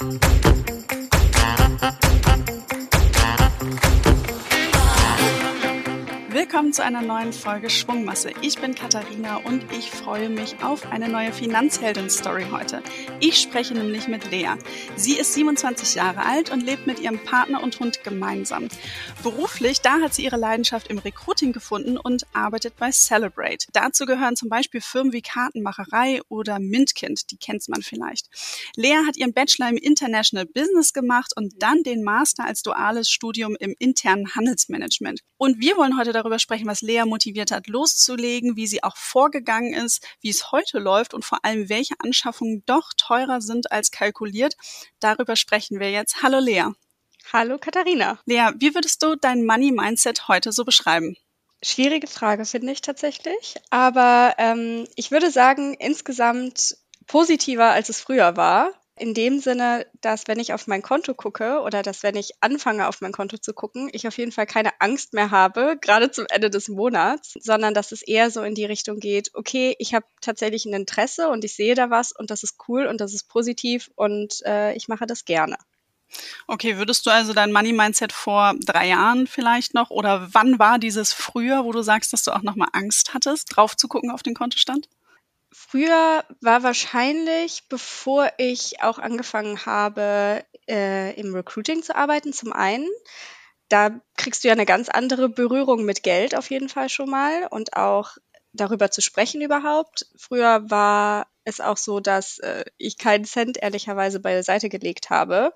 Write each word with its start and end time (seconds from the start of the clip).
Thank 0.00 0.46
you. 0.46 0.59
Willkommen 6.50 6.72
zu 6.72 6.82
einer 6.82 7.00
neuen 7.00 7.32
Folge 7.32 7.70
Schwungmasse. 7.70 8.32
Ich 8.42 8.60
bin 8.60 8.74
Katharina 8.74 9.36
und 9.36 9.70
ich 9.70 9.88
freue 9.88 10.28
mich 10.28 10.64
auf 10.64 10.90
eine 10.90 11.08
neue 11.08 11.32
Finanzheldin-Story 11.32 12.46
heute. 12.50 12.82
Ich 13.20 13.40
spreche 13.40 13.72
nämlich 13.72 14.08
mit 14.08 14.32
Lea. 14.32 14.54
Sie 14.96 15.16
ist 15.16 15.34
27 15.34 15.94
Jahre 15.94 16.26
alt 16.26 16.50
und 16.50 16.64
lebt 16.64 16.88
mit 16.88 16.98
ihrem 16.98 17.22
Partner 17.22 17.62
und 17.62 17.78
Hund 17.78 18.02
gemeinsam. 18.02 18.66
Beruflich, 19.22 19.80
da 19.80 20.00
hat 20.00 20.12
sie 20.12 20.24
ihre 20.24 20.38
Leidenschaft 20.38 20.88
im 20.88 20.98
Recruiting 20.98 21.52
gefunden 21.52 21.96
und 21.96 22.26
arbeitet 22.32 22.76
bei 22.76 22.90
Celebrate. 22.90 23.68
Dazu 23.72 24.04
gehören 24.04 24.34
zum 24.34 24.48
Beispiel 24.48 24.80
Firmen 24.80 25.12
wie 25.12 25.22
Kartenmacherei 25.22 26.20
oder 26.28 26.58
Mintkind, 26.58 27.30
die 27.30 27.36
kennt 27.36 27.68
man 27.68 27.82
vielleicht. 27.82 28.26
Lea 28.74 29.06
hat 29.06 29.16
ihren 29.16 29.34
Bachelor 29.34 29.68
im 29.68 29.76
International 29.76 30.46
Business 30.46 30.92
gemacht 30.92 31.32
und 31.36 31.62
dann 31.62 31.84
den 31.84 32.02
Master 32.02 32.44
als 32.44 32.62
duales 32.62 33.08
Studium 33.08 33.56
im 33.60 33.76
internen 33.78 34.34
Handelsmanagement. 34.34 35.20
Und 35.36 35.60
wir 35.60 35.76
wollen 35.76 35.96
heute 35.96 36.12
darüber 36.12 36.39
sprechen, 36.40 36.66
was 36.66 36.80
Lea 36.80 37.04
motiviert 37.04 37.50
hat, 37.50 37.68
loszulegen, 37.68 38.56
wie 38.56 38.66
sie 38.66 38.82
auch 38.82 38.96
vorgegangen 38.96 39.74
ist, 39.74 40.06
wie 40.20 40.30
es 40.30 40.50
heute 40.52 40.78
läuft 40.78 41.14
und 41.14 41.24
vor 41.24 41.44
allem, 41.44 41.68
welche 41.68 41.94
Anschaffungen 41.98 42.62
doch 42.66 42.90
teurer 42.96 43.40
sind 43.40 43.70
als 43.70 43.90
kalkuliert. 43.90 44.56
Darüber 44.98 45.36
sprechen 45.36 45.80
wir 45.80 45.90
jetzt. 45.90 46.22
Hallo 46.22 46.38
Lea. 46.38 46.64
Hallo 47.32 47.58
Katharina. 47.58 48.18
Lea, 48.26 48.50
wie 48.56 48.74
würdest 48.74 49.02
du 49.02 49.14
dein 49.14 49.44
Money 49.44 49.70
Mindset 49.70 50.26
heute 50.28 50.52
so 50.52 50.64
beschreiben? 50.64 51.16
Schwierige 51.62 52.06
Frage, 52.06 52.44
finde 52.46 52.72
ich 52.72 52.80
tatsächlich. 52.80 53.54
Aber 53.68 54.34
ähm, 54.38 54.88
ich 54.96 55.10
würde 55.10 55.30
sagen, 55.30 55.74
insgesamt 55.74 56.76
positiver, 57.06 57.70
als 57.70 57.88
es 57.88 58.00
früher 58.00 58.36
war 58.36 58.79
in 59.00 59.14
dem 59.14 59.40
Sinne, 59.40 59.86
dass 60.02 60.28
wenn 60.28 60.38
ich 60.38 60.52
auf 60.52 60.66
mein 60.66 60.82
Konto 60.82 61.14
gucke 61.14 61.60
oder 61.60 61.82
dass 61.82 62.02
wenn 62.02 62.16
ich 62.16 62.32
anfange 62.40 62.86
auf 62.86 63.00
mein 63.00 63.12
Konto 63.12 63.38
zu 63.38 63.54
gucken, 63.54 63.88
ich 63.92 64.06
auf 64.06 64.18
jeden 64.18 64.30
Fall 64.30 64.46
keine 64.46 64.80
Angst 64.80 65.14
mehr 65.14 65.30
habe, 65.30 65.78
gerade 65.80 66.10
zum 66.10 66.26
Ende 66.28 66.50
des 66.50 66.68
Monats, 66.68 67.32
sondern 67.40 67.72
dass 67.72 67.92
es 67.92 68.02
eher 68.02 68.30
so 68.30 68.42
in 68.42 68.54
die 68.54 68.66
Richtung 68.66 69.00
geht, 69.00 69.30
okay, 69.34 69.74
ich 69.78 69.94
habe 69.94 70.04
tatsächlich 70.20 70.66
ein 70.66 70.74
Interesse 70.74 71.28
und 71.28 71.44
ich 71.44 71.54
sehe 71.54 71.74
da 71.74 71.88
was 71.88 72.12
und 72.12 72.30
das 72.30 72.42
ist 72.42 72.56
cool 72.68 72.86
und 72.86 73.00
das 73.00 73.14
ist 73.14 73.28
positiv 73.28 73.90
und 73.96 74.42
äh, 74.44 74.74
ich 74.74 74.88
mache 74.88 75.06
das 75.06 75.24
gerne. 75.24 75.56
Okay, 76.46 76.76
würdest 76.76 77.06
du 77.06 77.10
also 77.10 77.32
dein 77.32 77.52
Money 77.52 77.72
Mindset 77.72 78.12
vor 78.12 78.54
drei 78.60 78.88
Jahren 78.88 79.26
vielleicht 79.26 79.74
noch 79.74 79.90
oder 79.90 80.28
wann 80.32 80.58
war 80.58 80.78
dieses 80.78 81.12
früher, 81.12 81.64
wo 81.64 81.72
du 81.72 81.82
sagst, 81.82 82.12
dass 82.12 82.24
du 82.24 82.32
auch 82.32 82.42
nochmal 82.42 82.68
Angst 82.72 83.14
hattest, 83.14 83.56
drauf 83.56 83.76
zu 83.76 83.88
gucken 83.88 84.10
auf 84.10 84.22
den 84.22 84.34
Kontostand? 84.34 84.88
Früher 85.52 86.24
war 86.40 86.62
wahrscheinlich, 86.62 87.68
bevor 87.68 88.30
ich 88.38 88.82
auch 88.82 88.98
angefangen 88.98 89.66
habe, 89.66 90.44
äh, 90.68 91.14
im 91.20 91.34
Recruiting 91.34 91.82
zu 91.82 91.94
arbeiten, 91.96 92.32
zum 92.32 92.52
einen. 92.52 92.88
Da 93.68 94.00
kriegst 94.16 94.44
du 94.44 94.48
ja 94.48 94.54
eine 94.54 94.66
ganz 94.66 94.88
andere 94.88 95.28
Berührung 95.28 95.84
mit 95.84 96.02
Geld 96.02 96.36
auf 96.36 96.50
jeden 96.50 96.68
Fall 96.68 96.88
schon 96.88 97.10
mal 97.10 97.46
und 97.50 97.76
auch 97.76 98.16
darüber 98.52 98.90
zu 98.90 99.00
sprechen 99.02 99.40
überhaupt. 99.42 100.06
Früher 100.16 100.70
war 100.70 101.28
es 101.44 101.60
auch 101.60 101.76
so, 101.76 102.00
dass 102.00 102.38
äh, 102.40 102.64
ich 102.78 102.98
keinen 102.98 103.24
Cent 103.24 103.58
ehrlicherweise 103.62 104.20
beiseite 104.20 104.68
gelegt 104.68 105.10
habe. 105.10 105.52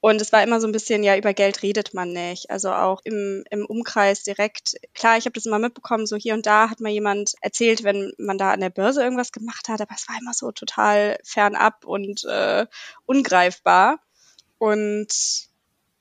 Und 0.00 0.20
es 0.22 0.32
war 0.32 0.42
immer 0.42 0.60
so 0.60 0.66
ein 0.66 0.72
bisschen, 0.72 1.02
ja, 1.02 1.16
über 1.16 1.34
Geld 1.34 1.62
redet 1.62 1.92
man 1.92 2.12
nicht. 2.12 2.50
Also 2.50 2.72
auch 2.72 3.00
im, 3.04 3.44
im 3.50 3.66
Umkreis 3.66 4.22
direkt. 4.22 4.76
Klar, 4.94 5.18
ich 5.18 5.26
habe 5.26 5.34
das 5.34 5.44
immer 5.44 5.58
mitbekommen, 5.58 6.06
so 6.06 6.16
hier 6.16 6.34
und 6.34 6.46
da 6.46 6.70
hat 6.70 6.80
mal 6.80 6.90
jemand 6.90 7.34
erzählt, 7.42 7.84
wenn 7.84 8.12
man 8.18 8.38
da 8.38 8.52
an 8.52 8.60
der 8.60 8.70
Börse 8.70 9.02
irgendwas 9.02 9.32
gemacht 9.32 9.68
hat, 9.68 9.80
aber 9.80 9.94
es 9.94 10.08
war 10.08 10.16
immer 10.18 10.32
so 10.32 10.52
total 10.52 11.18
fernab 11.22 11.84
und 11.84 12.24
äh, 12.24 12.66
ungreifbar. 13.04 14.00
Und 14.56 15.48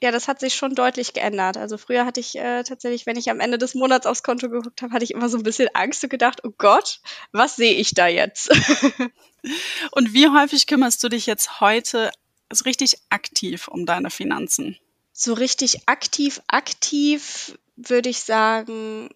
ja, 0.02 0.12
das 0.12 0.30
hat 0.30 0.40
sich 0.40 0.56
schon 0.56 0.76
deutlich 0.76 1.12
geändert. 1.12 1.58
Also 1.58 1.78
früher 1.78 2.06
hatte 2.06 2.22
ich 2.22 2.38
äh, 2.38 2.64
tatsächlich, 2.64 3.06
wenn 3.06 3.18
ich 3.18 3.30
am 3.30 3.42
Ende 3.42 3.58
des 3.58 3.76
Monats 3.76 4.06
aufs 4.06 4.24
Konto 4.24 4.50
geguckt 4.50 4.82
habe, 4.82 4.94
hatte 4.94 5.04
ich 5.04 5.12
immer 5.12 5.28
so 5.28 5.38
ein 5.38 5.44
bisschen 5.44 5.68
Angst 5.74 6.02
und 6.04 6.10
gedacht, 6.10 6.40
oh 6.46 6.52
Gott, 6.58 7.02
was 7.34 7.58
sehe 7.58 7.74
ich 7.74 7.94
da 7.96 8.08
jetzt? 8.08 8.50
und 9.92 10.14
wie 10.14 10.30
häufig 10.30 10.68
kümmerst 10.68 11.04
du 11.04 11.10
dich 11.10 11.26
jetzt 11.26 11.60
heute 11.60 12.12
so 12.52 12.64
richtig 12.64 12.98
aktiv 13.10 13.68
um 13.68 13.86
deine 13.86 14.10
Finanzen? 14.10 14.78
So 15.14 15.34
richtig 15.34 15.88
aktiv, 15.88 16.42
aktiv 16.48 17.58
würde 17.76 18.10
ich 18.10 18.20
sagen, 18.20 19.10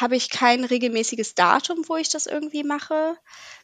habe 0.00 0.16
ich 0.16 0.30
kein 0.30 0.64
regelmäßiges 0.64 1.34
Datum, 1.34 1.84
wo 1.88 1.96
ich 1.96 2.08
das 2.08 2.26
irgendwie 2.26 2.64
mache. 2.64 3.16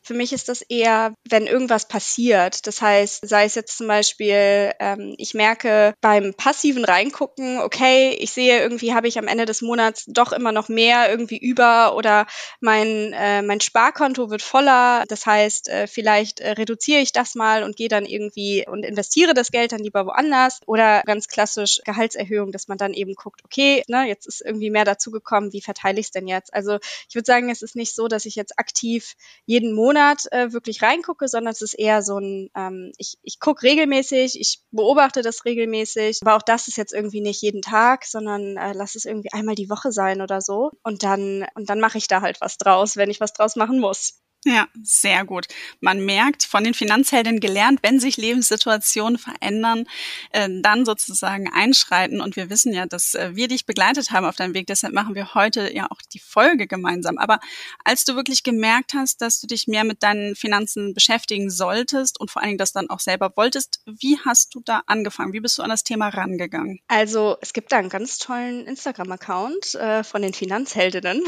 Für 0.03 0.15
mich 0.15 0.33
ist 0.33 0.49
das 0.49 0.63
eher, 0.63 1.15
wenn 1.29 1.47
irgendwas 1.47 1.87
passiert. 1.87 2.67
Das 2.67 2.81
heißt, 2.81 3.29
sei 3.29 3.45
es 3.45 3.55
jetzt 3.55 3.77
zum 3.77 3.87
Beispiel, 3.87 4.73
ähm, 4.81 5.15
ich 5.19 5.35
merke 5.35 5.95
beim 6.01 6.33
passiven 6.35 6.85
Reingucken, 6.85 7.61
okay, 7.61 8.17
ich 8.19 8.33
sehe 8.33 8.61
irgendwie, 8.61 8.95
habe 8.95 9.09
ich 9.09 9.19
am 9.19 9.29
Ende 9.29 9.45
des 9.45 9.61
Monats 9.61 10.05
doch 10.07 10.33
immer 10.33 10.53
noch 10.53 10.69
mehr 10.69 11.11
irgendwie 11.11 11.39
über 11.39 11.95
oder 11.97 12.27
mein, 12.61 13.13
äh, 13.13 13.43
mein 13.43 13.61
Sparkonto 13.61 14.31
wird 14.31 14.43
voller. 14.43 15.05
Das 15.09 15.27
heißt, 15.27 15.69
äh, 15.69 15.87
vielleicht 15.87 16.41
äh, 16.41 16.53
reduziere 16.53 17.01
ich 17.01 17.13
das 17.13 17.35
mal 17.35 17.63
und 17.63 17.77
gehe 17.77 17.89
dann 17.89 18.07
irgendwie 18.07 18.65
und 18.67 18.85
investiere 18.85 19.35
das 19.35 19.51
Geld 19.51 19.73
dann 19.73 19.81
lieber 19.81 20.07
woanders. 20.07 20.61
Oder 20.67 21.03
ganz 21.05 21.29
klassisch 21.29 21.81
Gehaltserhöhung, 21.85 22.53
dass 22.53 22.69
man 22.69 22.79
dann 22.79 22.95
eben 22.95 23.15
guckt, 23.15 23.43
okay, 23.45 23.83
ne, 23.89 24.09
jetzt 24.09 24.27
ist 24.27 24.41
irgendwie 24.41 24.71
mehr 24.71 24.85
dazugekommen, 24.85 25.53
wie 25.53 25.61
verteile 25.61 26.01
ich 26.01 26.07
es 26.07 26.13
denn 26.13 26.20
jetzt? 26.29 26.53
Also 26.55 26.79
ich 27.09 27.15
würde 27.15 27.27
sagen, 27.27 27.51
es 27.51 27.63
ist 27.63 27.77
nicht 27.77 27.95
so, 27.95 28.09
dass 28.09 28.25
ich 28.25 28.35
jetzt 28.35 28.59
aktiv 28.59 29.15
jeden 29.47 29.75
Monat 29.75 29.91
Monat 29.91 30.33
äh, 30.33 30.53
wirklich 30.53 30.83
reingucke, 30.83 31.29
sondern 31.29 31.53
es 31.53 31.63
ist 31.63 31.75
eher 31.75 32.03
so 32.03 32.19
ein, 32.19 32.49
ähm, 32.57 32.93
ich, 32.97 33.19
ich 33.23 33.41
gucke 33.41 33.63
regelmäßig, 33.63 34.39
ich 34.41 34.63
beobachte 34.71 35.23
das 35.23 35.45
regelmäßig, 35.45 36.21
aber 36.23 36.37
auch 36.37 36.43
das 36.43 36.69
ist 36.69 36.77
jetzt 36.77 36.93
irgendwie 36.93 37.21
nicht 37.21 37.43
jeden 37.43 37.63
Tag, 37.63 38.05
sondern 38.05 38.57
äh, 38.57 38.73
lass 38.73 38.95
es 38.95 39.05
irgendwie 39.05 39.33
einmal 39.33 39.55
die 39.55 39.69
Woche 39.69 39.93
sein 39.93 40.23
oder 40.23 40.41
so. 40.41 40.71
Und 40.83 41.03
dann, 41.03 41.47
und 41.55 41.71
dann 41.71 41.81
mache 41.81 41.99
ich 41.99 42.09
da 42.09 42.21
halt 42.21 42.41
was 42.41 42.57
draus, 42.57 42.97
wenn 42.97 43.11
ich 43.11 43.21
was 43.21 43.33
draus 43.33 43.57
machen 43.57 43.79
muss. 43.79 44.21
Ja, 44.47 44.69
sehr 44.83 45.27
gut. 45.27 45.49
Man 45.81 46.03
merkt 46.06 46.45
von 46.45 46.65
den 46.65 46.73
Finanzhelden 46.73 47.41
gelernt, 47.41 47.81
wenn 47.83 48.01
sich 48.01 48.17
Lebenssituationen 48.17 49.19
verändern, 49.19 49.84
äh, 50.31 50.49
dann 50.62 50.87
sozusagen 50.87 51.53
einschreiten. 51.53 52.23
Und 52.23 52.37
wir 52.37 52.49
wissen 52.49 52.73
ja, 52.73 52.87
dass 52.87 53.15
äh, 53.15 53.33
wir 53.34 53.49
dich 53.49 53.67
begleitet 53.67 54.12
haben 54.12 54.25
auf 54.25 54.37
deinem 54.37 54.55
Weg. 54.55 54.67
Deshalb 54.67 54.95
machen 54.95 55.15
wir 55.15 55.34
heute 55.34 55.75
ja 55.75 55.89
auch 55.91 56.01
die 56.15 56.21
Folge 56.21 56.67
gemeinsam. 56.67 57.19
Aber 57.19 57.39
als 57.84 58.06
du 58.06 58.17
wirklich 58.17 58.43
gemerkt 58.43 58.95
hast, 58.95 59.21
dass 59.21 59.41
du 59.41 59.47
dich 59.47 59.67
mehr 59.67 59.84
mit 59.84 60.03
deinen 60.03 60.34
Finanzen 60.34 60.95
beschäftigen 60.95 61.51
solltest 61.51 62.19
und 62.19 62.31
vor 62.31 62.41
allen 62.41 62.51
Dingen 62.51 62.59
das 62.59 62.72
dann 62.72 62.89
auch 62.89 63.01
selber 63.01 63.33
wolltest, 63.37 63.83
wie 63.84 64.19
hast 64.25 64.55
du 64.55 64.62
da 64.65 64.83
angefangen? 64.87 65.34
Wie 65.34 65.41
bist 65.41 65.59
du 65.59 65.62
an 65.62 65.69
das 65.69 65.84
Thema 65.84 66.09
rangegangen? 66.09 66.81
Also 66.89 67.37
es 67.43 67.53
gibt 67.53 67.72
da 67.72 67.77
einen 67.77 67.91
ganz 67.91 68.17
tollen 68.17 68.67
Instagram-Account 68.67 69.75
äh, 69.75 70.03
von 70.03 70.22
den 70.22 70.33
Finanzheldinnen. 70.33 71.22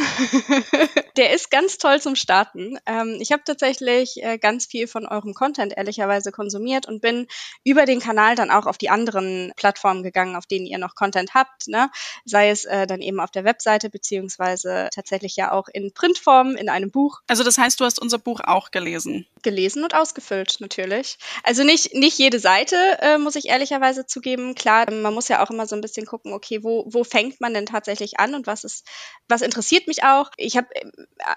Der 1.18 1.34
ist 1.34 1.50
ganz 1.50 1.76
toll 1.76 2.00
zum 2.00 2.16
Starten. 2.16 2.78
Ähm, 2.86 3.01
ähm, 3.02 3.18
ich 3.20 3.32
habe 3.32 3.42
tatsächlich 3.44 4.22
äh, 4.22 4.38
ganz 4.38 4.66
viel 4.66 4.86
von 4.86 5.06
eurem 5.06 5.34
Content 5.34 5.74
ehrlicherweise 5.76 6.32
konsumiert 6.32 6.86
und 6.86 7.00
bin 7.00 7.26
über 7.64 7.84
den 7.84 8.00
Kanal 8.00 8.34
dann 8.34 8.50
auch 8.50 8.66
auf 8.66 8.78
die 8.78 8.90
anderen 8.90 9.52
Plattformen 9.56 10.02
gegangen, 10.02 10.36
auf 10.36 10.46
denen 10.46 10.66
ihr 10.66 10.78
noch 10.78 10.94
Content 10.94 11.34
habt, 11.34 11.68
ne? 11.68 11.90
sei 12.24 12.50
es 12.50 12.64
äh, 12.64 12.86
dann 12.86 13.00
eben 13.00 13.20
auf 13.20 13.30
der 13.30 13.44
Webseite 13.44 13.90
beziehungsweise 13.90 14.88
tatsächlich 14.92 15.36
ja 15.36 15.52
auch 15.52 15.68
in 15.72 15.92
Printform 15.92 16.56
in 16.56 16.68
einem 16.68 16.90
Buch. 16.90 17.20
Also 17.26 17.44
das 17.44 17.58
heißt, 17.58 17.80
du 17.80 17.84
hast 17.84 18.00
unser 18.00 18.18
Buch 18.18 18.40
auch 18.44 18.70
gelesen? 18.70 19.26
Gelesen 19.42 19.82
und 19.82 19.94
ausgefüllt 19.94 20.58
natürlich. 20.60 21.18
Also 21.42 21.64
nicht 21.64 21.94
nicht 21.94 22.18
jede 22.18 22.38
Seite 22.38 22.76
äh, 23.00 23.18
muss 23.18 23.34
ich 23.34 23.48
ehrlicherweise 23.48 24.06
zugeben. 24.06 24.54
Klar, 24.54 24.90
man 24.90 25.12
muss 25.12 25.28
ja 25.28 25.44
auch 25.44 25.50
immer 25.50 25.66
so 25.66 25.74
ein 25.74 25.80
bisschen 25.80 26.06
gucken, 26.06 26.32
okay, 26.32 26.62
wo 26.62 26.84
wo 26.86 27.02
fängt 27.02 27.40
man 27.40 27.52
denn 27.52 27.66
tatsächlich 27.66 28.20
an 28.20 28.34
und 28.34 28.46
was 28.46 28.62
ist 28.62 28.86
was 29.28 29.42
interessiert 29.42 29.88
mich 29.88 30.04
auch? 30.04 30.30
Ich 30.36 30.56
habe 30.56 30.68
äh, 30.74 30.84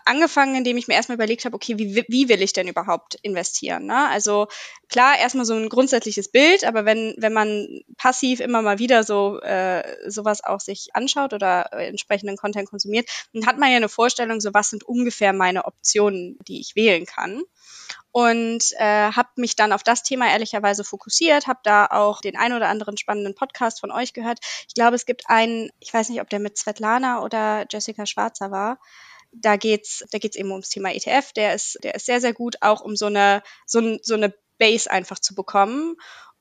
angefangen, 0.05 0.55
indem 0.55 0.77
ich 0.77 0.87
mir 0.87 0.93
erstmal 0.93 1.15
überlegt 1.15 1.45
habe 1.45 1.55
habe, 1.55 1.55
okay, 1.55 1.77
wie, 1.77 2.05
wie 2.07 2.29
will 2.29 2.41
ich 2.41 2.53
denn 2.53 2.67
überhaupt 2.67 3.15
investieren? 3.21 3.85
Ne? 3.85 4.09
Also 4.09 4.47
klar, 4.89 5.17
erstmal 5.17 5.45
so 5.45 5.55
ein 5.55 5.69
grundsätzliches 5.69 6.29
Bild, 6.29 6.65
aber 6.65 6.85
wenn, 6.85 7.15
wenn 7.17 7.33
man 7.33 7.81
passiv 7.97 8.39
immer 8.39 8.61
mal 8.61 8.79
wieder 8.79 9.03
so 9.03 9.39
äh, 9.41 10.09
sowas 10.09 10.43
auch 10.43 10.59
sich 10.59 10.89
anschaut 10.93 11.33
oder 11.33 11.69
äh, 11.73 11.87
entsprechenden 11.87 12.37
Content 12.37 12.69
konsumiert, 12.69 13.09
dann 13.33 13.45
hat 13.45 13.57
man 13.57 13.71
ja 13.71 13.77
eine 13.77 13.89
Vorstellung, 13.89 14.41
so 14.41 14.53
was 14.53 14.69
sind 14.69 14.83
ungefähr 14.83 15.33
meine 15.33 15.65
Optionen, 15.65 16.37
die 16.47 16.59
ich 16.59 16.75
wählen 16.75 17.05
kann 17.05 17.41
und 18.15 18.71
äh, 18.77 19.11
habe 19.11 19.27
mich 19.35 19.57
dann 19.57 19.73
auf 19.73 19.83
das 19.83 20.01
Thema 20.01 20.29
ehrlicherweise 20.29 20.85
fokussiert, 20.85 21.47
habe 21.47 21.59
da 21.63 21.85
auch 21.87 22.21
den 22.21 22.37
ein 22.37 22.53
oder 22.53 22.69
anderen 22.69 22.95
spannenden 22.95 23.35
Podcast 23.35 23.81
von 23.81 23.91
euch 23.91 24.13
gehört. 24.13 24.39
Ich 24.69 24.73
glaube, 24.73 24.95
es 24.95 25.05
gibt 25.05 25.23
einen, 25.29 25.69
ich 25.81 25.93
weiß 25.93 26.07
nicht, 26.07 26.21
ob 26.21 26.29
der 26.29 26.39
mit 26.39 26.57
Svetlana 26.57 27.21
oder 27.21 27.65
Jessica 27.69 28.05
Schwarzer 28.05 28.51
war, 28.51 28.79
da 29.33 29.57
geht's, 29.57 30.05
da 30.11 30.17
geht's 30.17 30.37
eben 30.37 30.51
ums 30.51 30.69
Thema 30.69 30.93
ETF. 30.93 31.33
Der 31.33 31.55
ist, 31.55 31.77
der 31.83 31.95
ist 31.95 32.05
sehr, 32.05 32.21
sehr 32.21 32.31
gut, 32.31 32.55
auch 32.61 32.79
um 32.79 32.95
so 32.95 33.07
eine, 33.07 33.43
so, 33.65 33.97
so 34.01 34.13
eine 34.13 34.33
Base 34.59 34.89
einfach 34.89 35.19
zu 35.19 35.35
bekommen. 35.35 35.97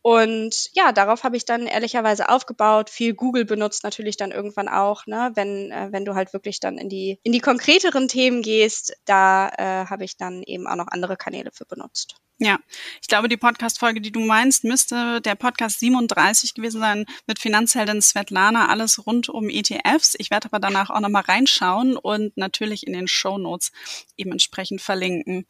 Und 0.07 0.69
ja, 0.75 0.93
darauf 0.93 1.25
habe 1.25 1.39
ich 1.39 1.47
dann 1.47 1.67
ehrlicherweise 1.67 2.29
aufgebaut, 2.29 2.91
viel 2.91 3.15
Google 3.15 3.47
benutzt 3.47 3.85
natürlich 3.85 4.19
dann 4.19 4.33
irgendwann 4.33 4.69
auch, 4.69 5.07
ne, 5.07 5.33
wenn, 5.35 5.71
äh, 5.71 5.89
wenn 5.93 6.05
du 6.05 6.15
halt 6.15 6.35
wirklich 6.35 6.61
dann 6.61 6.77
in 6.77 6.91
die, 6.91 7.19
in 7.23 7.33
die 7.33 7.41
konkreteren 7.41 8.07
Themen 8.07 8.43
gehst, 8.43 8.95
da 9.07 9.49
äh, 9.57 9.87
habe 9.87 10.05
ich 10.05 10.19
dann 10.19 10.43
eben 10.43 10.67
auch 10.67 10.77
noch 10.77 10.89
andere 10.89 11.17
Kanäle 11.17 11.53
für 11.55 11.65
benutzt. 11.65 12.17
Ja, 12.37 12.59
ich 13.01 13.09
glaube, 13.09 13.29
die 13.29 13.39
Podcast-Folge, 13.39 14.03
die 14.03 14.13
du 14.13 14.21
meinst, 14.21 14.65
müsste 14.65 15.23
der 15.23 15.37
Podcast 15.37 15.81
37 15.81 16.53
gewesen 16.53 16.83
sein 16.83 17.07
mit 17.27 17.39
Finanzheldin 17.39 18.03
Svetlana, 18.03 18.69
alles 18.69 19.07
rund 19.07 19.31
um 19.31 19.49
ETFs. 19.49 20.17
Ich 20.19 20.31
werde 20.31 20.49
aber 20.49 20.59
danach 20.59 20.91
auch 20.91 21.01
nochmal 21.01 21.23
reinschauen 21.23 21.97
und 21.97 22.37
natürlich 22.37 22.87
in 22.87 22.93
den 22.93 23.09
Show 23.09 23.39
Notes 23.39 23.73
eben 24.19 24.33
entsprechend 24.33 24.83
verlinken. 24.83 25.47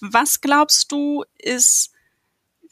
Was 0.00 0.40
glaubst 0.40 0.92
du, 0.92 1.24
ist 1.38 1.90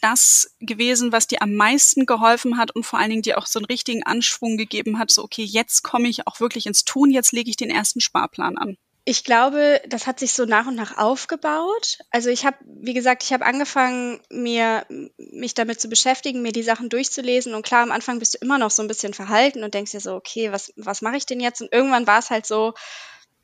das 0.04 0.54
gewesen, 0.60 1.12
was 1.12 1.26
dir 1.26 1.40
am 1.40 1.54
meisten 1.54 2.04
geholfen 2.04 2.58
hat 2.58 2.70
und 2.72 2.84
vor 2.84 2.98
allen 2.98 3.08
Dingen 3.08 3.22
dir 3.22 3.38
auch 3.38 3.46
so 3.46 3.58
einen 3.58 3.64
richtigen 3.64 4.02
Anschwung 4.02 4.58
gegeben 4.58 4.98
hat, 4.98 5.10
so 5.10 5.24
okay, 5.24 5.44
jetzt 5.44 5.82
komme 5.82 6.08
ich 6.08 6.26
auch 6.26 6.40
wirklich 6.40 6.66
ins 6.66 6.84
Tun, 6.84 7.10
jetzt 7.10 7.32
lege 7.32 7.48
ich 7.48 7.56
den 7.56 7.70
ersten 7.70 8.00
Sparplan 8.00 8.58
an? 8.58 8.76
Ich 9.06 9.24
glaube, 9.24 9.82
das 9.86 10.06
hat 10.06 10.18
sich 10.18 10.32
so 10.32 10.46
nach 10.46 10.66
und 10.66 10.76
nach 10.76 10.96
aufgebaut. 10.96 11.98
Also 12.10 12.30
ich 12.30 12.46
habe, 12.46 12.56
wie 12.64 12.94
gesagt, 12.94 13.22
ich 13.22 13.34
habe 13.34 13.44
angefangen, 13.44 14.20
mir 14.30 14.86
mich 15.18 15.52
damit 15.52 15.78
zu 15.78 15.88
beschäftigen, 15.88 16.40
mir 16.40 16.52
die 16.52 16.62
Sachen 16.62 16.88
durchzulesen. 16.88 17.54
Und 17.54 17.66
klar, 17.66 17.82
am 17.82 17.92
Anfang 17.92 18.18
bist 18.18 18.34
du 18.34 18.38
immer 18.40 18.56
noch 18.56 18.70
so 18.70 18.80
ein 18.80 18.88
bisschen 18.88 19.12
verhalten 19.12 19.62
und 19.62 19.74
denkst 19.74 19.92
dir 19.92 20.00
so, 20.00 20.14
okay, 20.14 20.52
was, 20.52 20.72
was 20.76 21.02
mache 21.02 21.18
ich 21.18 21.26
denn 21.26 21.40
jetzt? 21.40 21.60
Und 21.60 21.70
irgendwann 21.70 22.06
war 22.06 22.18
es 22.18 22.30
halt 22.30 22.46
so, 22.46 22.72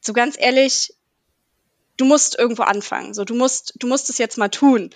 so 0.01 0.15
ganz 0.15 0.37
ehrlich, 0.39 0.95
du 2.01 2.07
musst 2.07 2.39
irgendwo 2.39 2.63
anfangen. 2.63 3.13
So, 3.13 3.25
du 3.25 3.35
musst, 3.35 3.75
du 3.79 3.87
musst 3.87 4.09
es 4.09 4.19
jetzt 4.19 4.39
mal 4.39 4.49
tun 4.49 4.91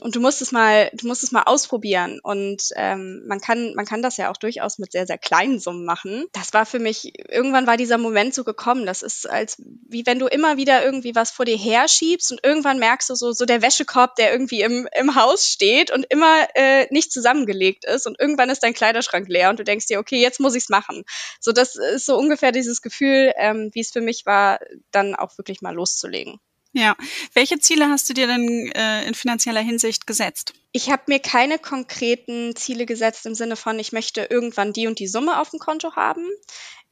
und 0.00 0.16
du 0.16 0.20
musst 0.20 0.40
es 0.40 0.52
mal, 0.52 0.90
du 0.94 1.06
musst 1.06 1.22
es 1.22 1.32
mal 1.32 1.42
ausprobieren. 1.42 2.18
Und 2.22 2.70
ähm, 2.76 3.24
man 3.26 3.40
kann, 3.40 3.74
man 3.74 3.84
kann 3.84 4.02
das 4.02 4.16
ja 4.16 4.30
auch 4.30 4.38
durchaus 4.38 4.78
mit 4.78 4.92
sehr, 4.92 5.06
sehr 5.06 5.18
kleinen 5.18 5.58
Summen 5.58 5.84
machen. 5.84 6.24
Das 6.32 6.54
war 6.54 6.64
für 6.64 6.78
mich 6.78 7.12
irgendwann 7.28 7.66
war 7.66 7.76
dieser 7.76 7.98
Moment 7.98 8.34
so 8.34 8.44
gekommen. 8.44 8.86
Das 8.86 9.02
ist 9.02 9.28
als 9.28 9.56
wie 9.88 10.06
wenn 10.06 10.18
du 10.18 10.26
immer 10.26 10.56
wieder 10.56 10.82
irgendwie 10.84 11.14
was 11.14 11.30
vor 11.30 11.44
dir 11.44 11.58
herschiebst 11.58 12.32
und 12.32 12.40
irgendwann 12.42 12.78
merkst 12.78 13.10
du 13.10 13.14
so, 13.14 13.32
so 13.32 13.44
der 13.44 13.60
Wäschekorb, 13.60 14.14
der 14.16 14.32
irgendwie 14.32 14.62
im, 14.62 14.88
im 14.98 15.14
Haus 15.14 15.46
steht 15.46 15.90
und 15.90 16.06
immer 16.08 16.46
äh, 16.54 16.86
nicht 16.90 17.12
zusammengelegt 17.12 17.84
ist 17.84 18.06
und 18.06 18.18
irgendwann 18.18 18.50
ist 18.50 18.62
dein 18.62 18.74
Kleiderschrank 18.74 19.28
leer 19.28 19.50
und 19.50 19.58
du 19.58 19.64
denkst 19.64 19.86
dir, 19.86 19.98
okay, 19.98 20.20
jetzt 20.20 20.40
muss 20.40 20.54
ich's 20.54 20.68
machen. 20.70 21.04
So, 21.40 21.52
das 21.52 21.76
ist 21.76 22.06
so 22.06 22.16
ungefähr 22.16 22.52
dieses 22.52 22.80
Gefühl, 22.80 23.32
ähm, 23.36 23.70
wie 23.74 23.80
es 23.80 23.90
für 23.90 24.00
mich 24.00 24.24
war, 24.24 24.58
dann 24.90 25.14
auch 25.14 25.36
wirklich 25.38 25.60
mal 25.60 25.74
loszulegen. 25.74 26.40
Ja. 26.76 26.94
Welche 27.32 27.58
Ziele 27.58 27.88
hast 27.88 28.06
du 28.10 28.12
dir 28.12 28.26
denn 28.26 28.70
äh, 28.72 29.06
in 29.06 29.14
finanzieller 29.14 29.62
Hinsicht 29.62 30.06
gesetzt? 30.06 30.52
Ich 30.72 30.90
habe 30.90 31.04
mir 31.06 31.20
keine 31.20 31.58
konkreten 31.58 32.54
Ziele 32.54 32.84
gesetzt 32.84 33.24
im 33.24 33.34
Sinne 33.34 33.56
von, 33.56 33.78
ich 33.78 33.92
möchte 33.92 34.26
irgendwann 34.28 34.74
die 34.74 34.86
und 34.86 34.98
die 34.98 35.06
Summe 35.06 35.40
auf 35.40 35.48
dem 35.48 35.58
Konto 35.58 35.96
haben. 35.96 36.28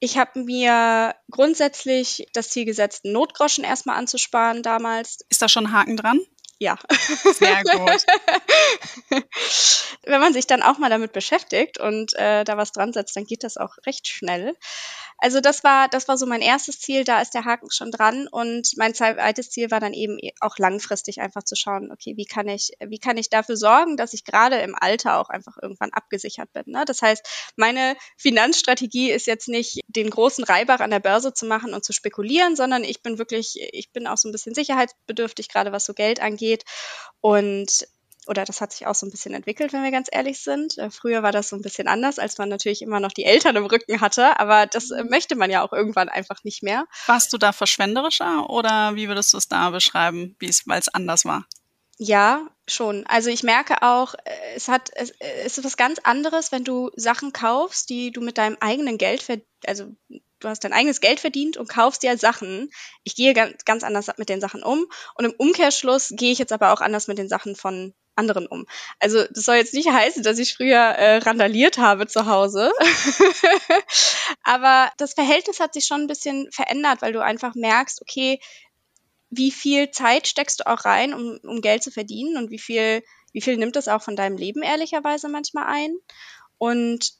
Ich 0.00 0.16
habe 0.16 0.40
mir 0.40 1.14
grundsätzlich 1.30 2.26
das 2.32 2.48
Ziel 2.48 2.64
gesetzt, 2.64 3.04
Notgroschen 3.04 3.62
erstmal 3.62 3.96
anzusparen 3.96 4.62
damals. 4.62 5.18
Ist 5.28 5.42
da 5.42 5.50
schon 5.50 5.66
ein 5.66 5.72
Haken 5.72 5.98
dran? 5.98 6.18
Ja. 6.58 6.78
Sehr 7.34 7.62
gut. 7.64 8.04
Wenn 10.04 10.20
man 10.20 10.32
sich 10.32 10.46
dann 10.46 10.62
auch 10.62 10.78
mal 10.78 10.90
damit 10.90 11.12
beschäftigt 11.12 11.78
und 11.78 12.14
äh, 12.14 12.44
da 12.44 12.56
was 12.56 12.72
dran 12.72 12.92
setzt, 12.92 13.16
dann 13.16 13.24
geht 13.24 13.44
das 13.44 13.56
auch 13.56 13.76
recht 13.86 14.08
schnell. 14.08 14.56
Also 15.18 15.40
das 15.40 15.64
war, 15.64 15.88
das 15.88 16.08
war 16.08 16.18
so 16.18 16.26
mein 16.26 16.42
erstes 16.42 16.80
Ziel, 16.80 17.04
da 17.04 17.20
ist 17.20 17.34
der 17.34 17.44
Haken 17.44 17.70
schon 17.70 17.90
dran. 17.90 18.28
Und 18.28 18.72
mein 18.76 18.94
zweites 18.94 19.50
Ziel 19.50 19.70
war 19.70 19.80
dann 19.80 19.92
eben 19.92 20.18
auch 20.40 20.58
langfristig 20.58 21.20
einfach 21.20 21.44
zu 21.44 21.56
schauen, 21.56 21.90
okay, 21.92 22.14
wie 22.16 22.26
kann 22.26 22.48
ich, 22.48 22.72
wie 22.80 22.98
kann 22.98 23.16
ich 23.16 23.30
dafür 23.30 23.56
sorgen, 23.56 23.96
dass 23.96 24.12
ich 24.12 24.24
gerade 24.24 24.56
im 24.56 24.74
Alter 24.78 25.18
auch 25.18 25.30
einfach 25.30 25.56
irgendwann 25.60 25.92
abgesichert 25.92 26.52
bin. 26.52 26.64
Ne? 26.66 26.84
Das 26.84 27.00
heißt, 27.00 27.26
meine 27.56 27.96
Finanzstrategie 28.18 29.10
ist 29.10 29.26
jetzt 29.26 29.48
nicht, 29.48 29.80
den 29.86 30.10
großen 30.10 30.44
Reibach 30.44 30.80
an 30.80 30.90
der 30.90 31.00
Börse 31.00 31.32
zu 31.32 31.46
machen 31.46 31.72
und 31.72 31.84
zu 31.84 31.92
spekulieren, 31.92 32.56
sondern 32.56 32.84
ich 32.84 33.02
bin 33.02 33.16
wirklich, 33.18 33.56
ich 33.72 33.92
bin 33.92 34.06
auch 34.06 34.16
so 34.16 34.28
ein 34.28 34.32
bisschen 34.32 34.54
sicherheitsbedürftig, 34.54 35.48
gerade 35.48 35.72
was 35.72 35.84
so 35.84 35.94
Geld 35.94 36.20
angeht. 36.20 36.43
Und 37.20 37.86
oder 38.26 38.44
das 38.44 38.60
hat 38.60 38.72
sich 38.72 38.86
auch 38.86 38.94
so 38.94 39.06
ein 39.06 39.10
bisschen 39.10 39.34
entwickelt, 39.34 39.72
wenn 39.72 39.82
wir 39.82 39.90
ganz 39.90 40.08
ehrlich 40.10 40.40
sind. 40.40 40.78
Äh, 40.78 40.90
früher 40.90 41.22
war 41.22 41.32
das 41.32 41.48
so 41.48 41.56
ein 41.56 41.62
bisschen 41.62 41.88
anders, 41.88 42.18
als 42.18 42.38
man 42.38 42.48
natürlich 42.48 42.82
immer 42.82 43.00
noch 43.00 43.12
die 43.12 43.24
Eltern 43.24 43.56
im 43.56 43.66
Rücken 43.66 44.00
hatte, 44.00 44.38
aber 44.40 44.66
das 44.66 44.90
äh, 44.90 45.04
möchte 45.04 45.36
man 45.36 45.50
ja 45.50 45.62
auch 45.62 45.72
irgendwann 45.72 46.08
einfach 46.08 46.42
nicht 46.44 46.62
mehr. 46.62 46.86
Warst 47.06 47.32
du 47.32 47.38
da 47.38 47.52
verschwenderischer 47.52 48.48
oder 48.48 48.94
wie 48.94 49.08
würdest 49.08 49.32
du 49.32 49.38
es 49.38 49.48
da 49.48 49.70
beschreiben, 49.70 50.36
wie 50.38 50.48
es, 50.48 50.66
weil 50.66 50.80
es 50.80 50.88
anders 50.88 51.24
war? 51.24 51.46
Ja, 51.98 52.48
schon. 52.66 53.06
Also 53.06 53.30
ich 53.30 53.44
merke 53.44 53.82
auch, 53.82 54.14
äh, 54.14 54.54
es 54.56 54.68
hat, 54.68 54.90
es, 54.94 55.12
es 55.20 55.58
ist 55.58 55.64
was 55.64 55.76
ganz 55.76 56.00
anderes, 56.02 56.50
wenn 56.50 56.64
du 56.64 56.90
Sachen 56.96 57.32
kaufst, 57.32 57.90
die 57.90 58.10
du 58.10 58.20
mit 58.20 58.38
deinem 58.38 58.56
eigenen 58.60 58.98
Geld, 58.98 59.24
also 59.66 59.94
du 60.44 60.50
hast 60.50 60.64
dein 60.64 60.72
eigenes 60.72 61.00
Geld 61.00 61.20
verdient 61.20 61.56
und 61.56 61.68
kaufst 61.68 62.02
dir 62.02 62.16
Sachen. 62.18 62.70
Ich 63.02 63.16
gehe 63.16 63.32
ganz, 63.32 63.82
anders 63.82 64.10
mit 64.18 64.28
den 64.28 64.40
Sachen 64.40 64.62
um 64.62 64.86
und 65.14 65.24
im 65.24 65.34
Umkehrschluss 65.36 66.12
gehe 66.14 66.32
ich 66.32 66.38
jetzt 66.38 66.52
aber 66.52 66.72
auch 66.72 66.80
anders 66.80 67.08
mit 67.08 67.18
den 67.18 67.28
Sachen 67.28 67.56
von 67.56 67.94
anderen 68.16 68.46
um. 68.46 68.66
Also 69.00 69.24
das 69.24 69.44
soll 69.44 69.56
jetzt 69.56 69.74
nicht 69.74 69.90
heißen, 69.90 70.22
dass 70.22 70.38
ich 70.38 70.54
früher 70.54 70.78
äh, 70.78 71.16
randaliert 71.16 71.78
habe 71.78 72.06
zu 72.06 72.26
Hause. 72.26 72.70
Aber 74.44 74.90
das 74.98 75.14
Verhältnis 75.14 75.58
hat 75.58 75.74
sich 75.74 75.86
schon 75.86 76.02
ein 76.02 76.06
bisschen 76.06 76.48
verändert, 76.52 77.02
weil 77.02 77.12
du 77.12 77.20
einfach 77.20 77.56
merkst, 77.56 78.00
okay, 78.02 78.38
wie 79.30 79.50
viel 79.50 79.90
Zeit 79.90 80.28
steckst 80.28 80.60
du 80.60 80.66
auch 80.68 80.84
rein, 80.84 81.12
um, 81.12 81.40
um 81.42 81.60
Geld 81.60 81.82
zu 81.82 81.90
verdienen 81.90 82.36
und 82.36 82.50
wie 82.50 82.58
viel, 82.58 83.02
wie 83.32 83.40
viel 83.40 83.56
nimmt 83.56 83.74
das 83.74 83.88
auch 83.88 84.02
von 84.02 84.14
deinem 84.14 84.36
Leben 84.36 84.62
ehrlicherweise 84.62 85.28
manchmal 85.28 85.66
ein? 85.66 85.96
Und 86.56 87.14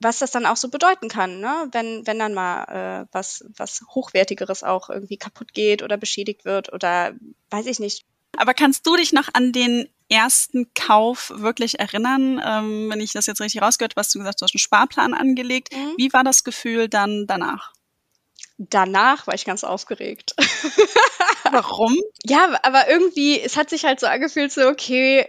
was 0.00 0.18
das 0.18 0.30
dann 0.30 0.46
auch 0.46 0.56
so 0.56 0.68
bedeuten 0.68 1.08
kann, 1.08 1.40
ne? 1.40 1.68
wenn, 1.72 2.06
wenn 2.06 2.18
dann 2.18 2.34
mal 2.34 2.64
äh, 3.02 3.06
was, 3.12 3.44
was 3.56 3.82
Hochwertigeres 3.94 4.62
auch 4.62 4.88
irgendwie 4.88 5.18
kaputt 5.18 5.52
geht 5.52 5.82
oder 5.82 5.96
beschädigt 5.96 6.44
wird 6.44 6.72
oder 6.72 7.12
weiß 7.50 7.66
ich 7.66 7.78
nicht. 7.78 8.04
Aber 8.36 8.54
kannst 8.54 8.86
du 8.86 8.96
dich 8.96 9.12
noch 9.12 9.28
an 9.34 9.52
den 9.52 9.88
ersten 10.08 10.72
Kauf 10.74 11.32
wirklich 11.34 11.78
erinnern? 11.78 12.40
Ähm, 12.44 12.90
wenn 12.90 13.00
ich 13.00 13.12
das 13.12 13.26
jetzt 13.26 13.40
richtig 13.40 13.60
rausgehört 13.60 13.92
habe, 13.92 14.00
hast 14.00 14.14
du 14.14 14.18
gesagt, 14.18 14.40
du 14.40 14.44
hast 14.44 14.54
einen 14.54 14.60
Sparplan 14.60 15.14
angelegt. 15.14 15.74
Mhm. 15.74 15.94
Wie 15.96 16.12
war 16.12 16.24
das 16.24 16.44
Gefühl 16.44 16.88
dann 16.88 17.26
danach? 17.26 17.72
Danach 18.56 19.26
war 19.26 19.34
ich 19.34 19.44
ganz 19.44 19.64
aufgeregt. 19.64 20.34
Warum? 21.50 21.96
Ja, 22.24 22.58
aber 22.62 22.88
irgendwie, 22.88 23.40
es 23.40 23.56
hat 23.56 23.70
sich 23.70 23.84
halt 23.84 24.00
so 24.00 24.06
angefühlt, 24.06 24.52
so, 24.52 24.68
okay, 24.68 25.26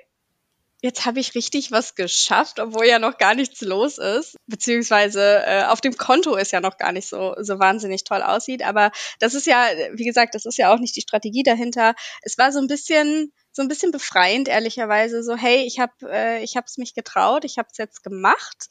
jetzt 0.81 1.05
habe 1.05 1.19
ich 1.19 1.35
richtig 1.35 1.71
was 1.71 1.95
geschafft, 1.95 2.59
obwohl 2.59 2.85
ja 2.85 2.99
noch 2.99 3.17
gar 3.17 3.35
nichts 3.35 3.61
los 3.61 3.97
ist. 3.97 4.35
Beziehungsweise 4.47 5.43
äh, 5.45 5.63
auf 5.65 5.79
dem 5.79 5.95
Konto 5.95 6.35
ist 6.35 6.51
ja 6.51 6.59
noch 6.59 6.77
gar 6.77 6.91
nicht 6.91 7.07
so, 7.07 7.35
so 7.39 7.59
wahnsinnig 7.59 8.03
toll 8.03 8.23
aussieht. 8.23 8.63
Aber 8.63 8.91
das 9.19 9.35
ist 9.35 9.45
ja, 9.45 9.67
wie 9.93 10.05
gesagt, 10.05 10.33
das 10.33 10.45
ist 10.45 10.57
ja 10.57 10.73
auch 10.73 10.79
nicht 10.79 10.95
die 10.95 11.01
Strategie 11.01 11.43
dahinter. 11.43 11.93
Es 12.23 12.37
war 12.37 12.51
so 12.51 12.59
ein 12.59 12.67
bisschen 12.67 13.31
so 13.53 13.61
ein 13.61 13.67
bisschen 13.67 13.91
befreiend, 13.91 14.47
ehrlicherweise. 14.47 15.23
So, 15.23 15.35
hey, 15.35 15.65
ich 15.65 15.79
habe 15.79 15.93
äh, 16.09 16.43
ich 16.43 16.55
hab's 16.55 16.77
mich 16.77 16.93
getraut, 16.93 17.45
ich 17.45 17.57
habe 17.57 17.67
es 17.71 17.77
jetzt 17.77 18.03
gemacht 18.03 18.67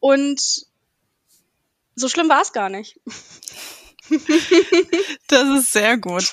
und 0.00 0.40
so 1.94 2.08
schlimm 2.08 2.28
war 2.28 2.42
es 2.42 2.52
gar 2.52 2.68
nicht. 2.68 2.98
das 5.28 5.48
ist 5.58 5.72
sehr 5.72 5.96
gut. 5.98 6.32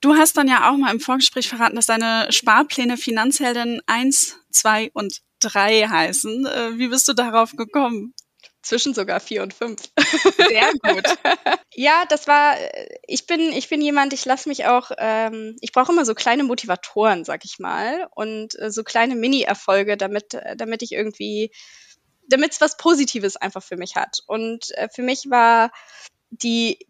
Du 0.00 0.14
hast 0.14 0.36
dann 0.36 0.48
ja 0.48 0.70
auch 0.70 0.76
mal 0.76 0.92
im 0.92 1.00
Vorgespräch 1.00 1.48
verraten, 1.48 1.76
dass 1.76 1.86
deine 1.86 2.30
Sparpläne 2.30 2.96
Finanzheldin 2.96 3.82
1, 3.86 4.39
2 4.50 4.90
und 4.94 5.20
3 5.40 5.88
heißen. 5.88 6.46
Äh, 6.46 6.78
wie 6.78 6.88
bist 6.88 7.08
du 7.08 7.12
darauf 7.12 7.52
gekommen? 7.56 8.14
Zwischen 8.62 8.92
sogar 8.92 9.20
vier 9.20 9.42
und 9.42 9.54
fünf. 9.54 9.80
Sehr 10.36 10.70
gut. 10.82 11.04
ja, 11.74 12.04
das 12.10 12.26
war, 12.28 12.56
ich 13.06 13.26
bin, 13.26 13.52
ich 13.52 13.70
bin 13.70 13.80
jemand, 13.80 14.12
ich 14.12 14.26
lasse 14.26 14.50
mich 14.50 14.66
auch, 14.66 14.90
ähm, 14.98 15.56
ich 15.62 15.72
brauche 15.72 15.92
immer 15.92 16.04
so 16.04 16.14
kleine 16.14 16.44
Motivatoren, 16.44 17.24
sag 17.24 17.46
ich 17.46 17.58
mal, 17.58 18.08
und 18.14 18.58
äh, 18.58 18.70
so 18.70 18.84
kleine 18.84 19.14
Mini-Erfolge, 19.14 19.96
damit, 19.96 20.36
damit 20.56 20.82
ich 20.82 20.92
irgendwie, 20.92 21.52
damit 22.28 22.52
es 22.52 22.60
was 22.60 22.76
Positives 22.76 23.36
einfach 23.36 23.62
für 23.62 23.78
mich 23.78 23.96
hat. 23.96 24.18
Und 24.26 24.76
äh, 24.76 24.88
für 24.94 25.02
mich 25.02 25.30
war 25.30 25.72
die 26.30 26.86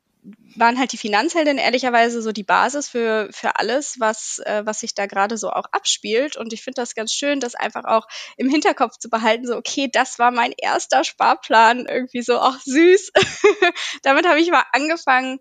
waren 0.56 0.78
halt 0.78 0.92
die 0.92 0.98
Finanzhelden 0.98 1.58
ehrlicherweise 1.58 2.22
so 2.22 2.32
die 2.32 2.42
Basis 2.42 2.88
für, 2.88 3.28
für 3.32 3.56
alles, 3.56 3.96
was, 3.98 4.40
äh, 4.44 4.62
was 4.64 4.80
sich 4.80 4.94
da 4.94 5.06
gerade 5.06 5.38
so 5.38 5.50
auch 5.50 5.66
abspielt. 5.72 6.36
Und 6.36 6.52
ich 6.52 6.62
finde 6.62 6.80
das 6.80 6.94
ganz 6.94 7.12
schön, 7.12 7.40
das 7.40 7.54
einfach 7.54 7.84
auch 7.84 8.06
im 8.36 8.50
Hinterkopf 8.50 8.98
zu 8.98 9.08
behalten, 9.08 9.46
so, 9.46 9.56
okay, 9.56 9.88
das 9.90 10.18
war 10.18 10.30
mein 10.30 10.52
erster 10.56 11.04
Sparplan, 11.04 11.86
irgendwie 11.86 12.22
so, 12.22 12.38
ach 12.38 12.60
süß. 12.60 13.12
Damit 14.02 14.26
habe 14.26 14.40
ich 14.40 14.50
mal 14.50 14.64
angefangen 14.72 15.38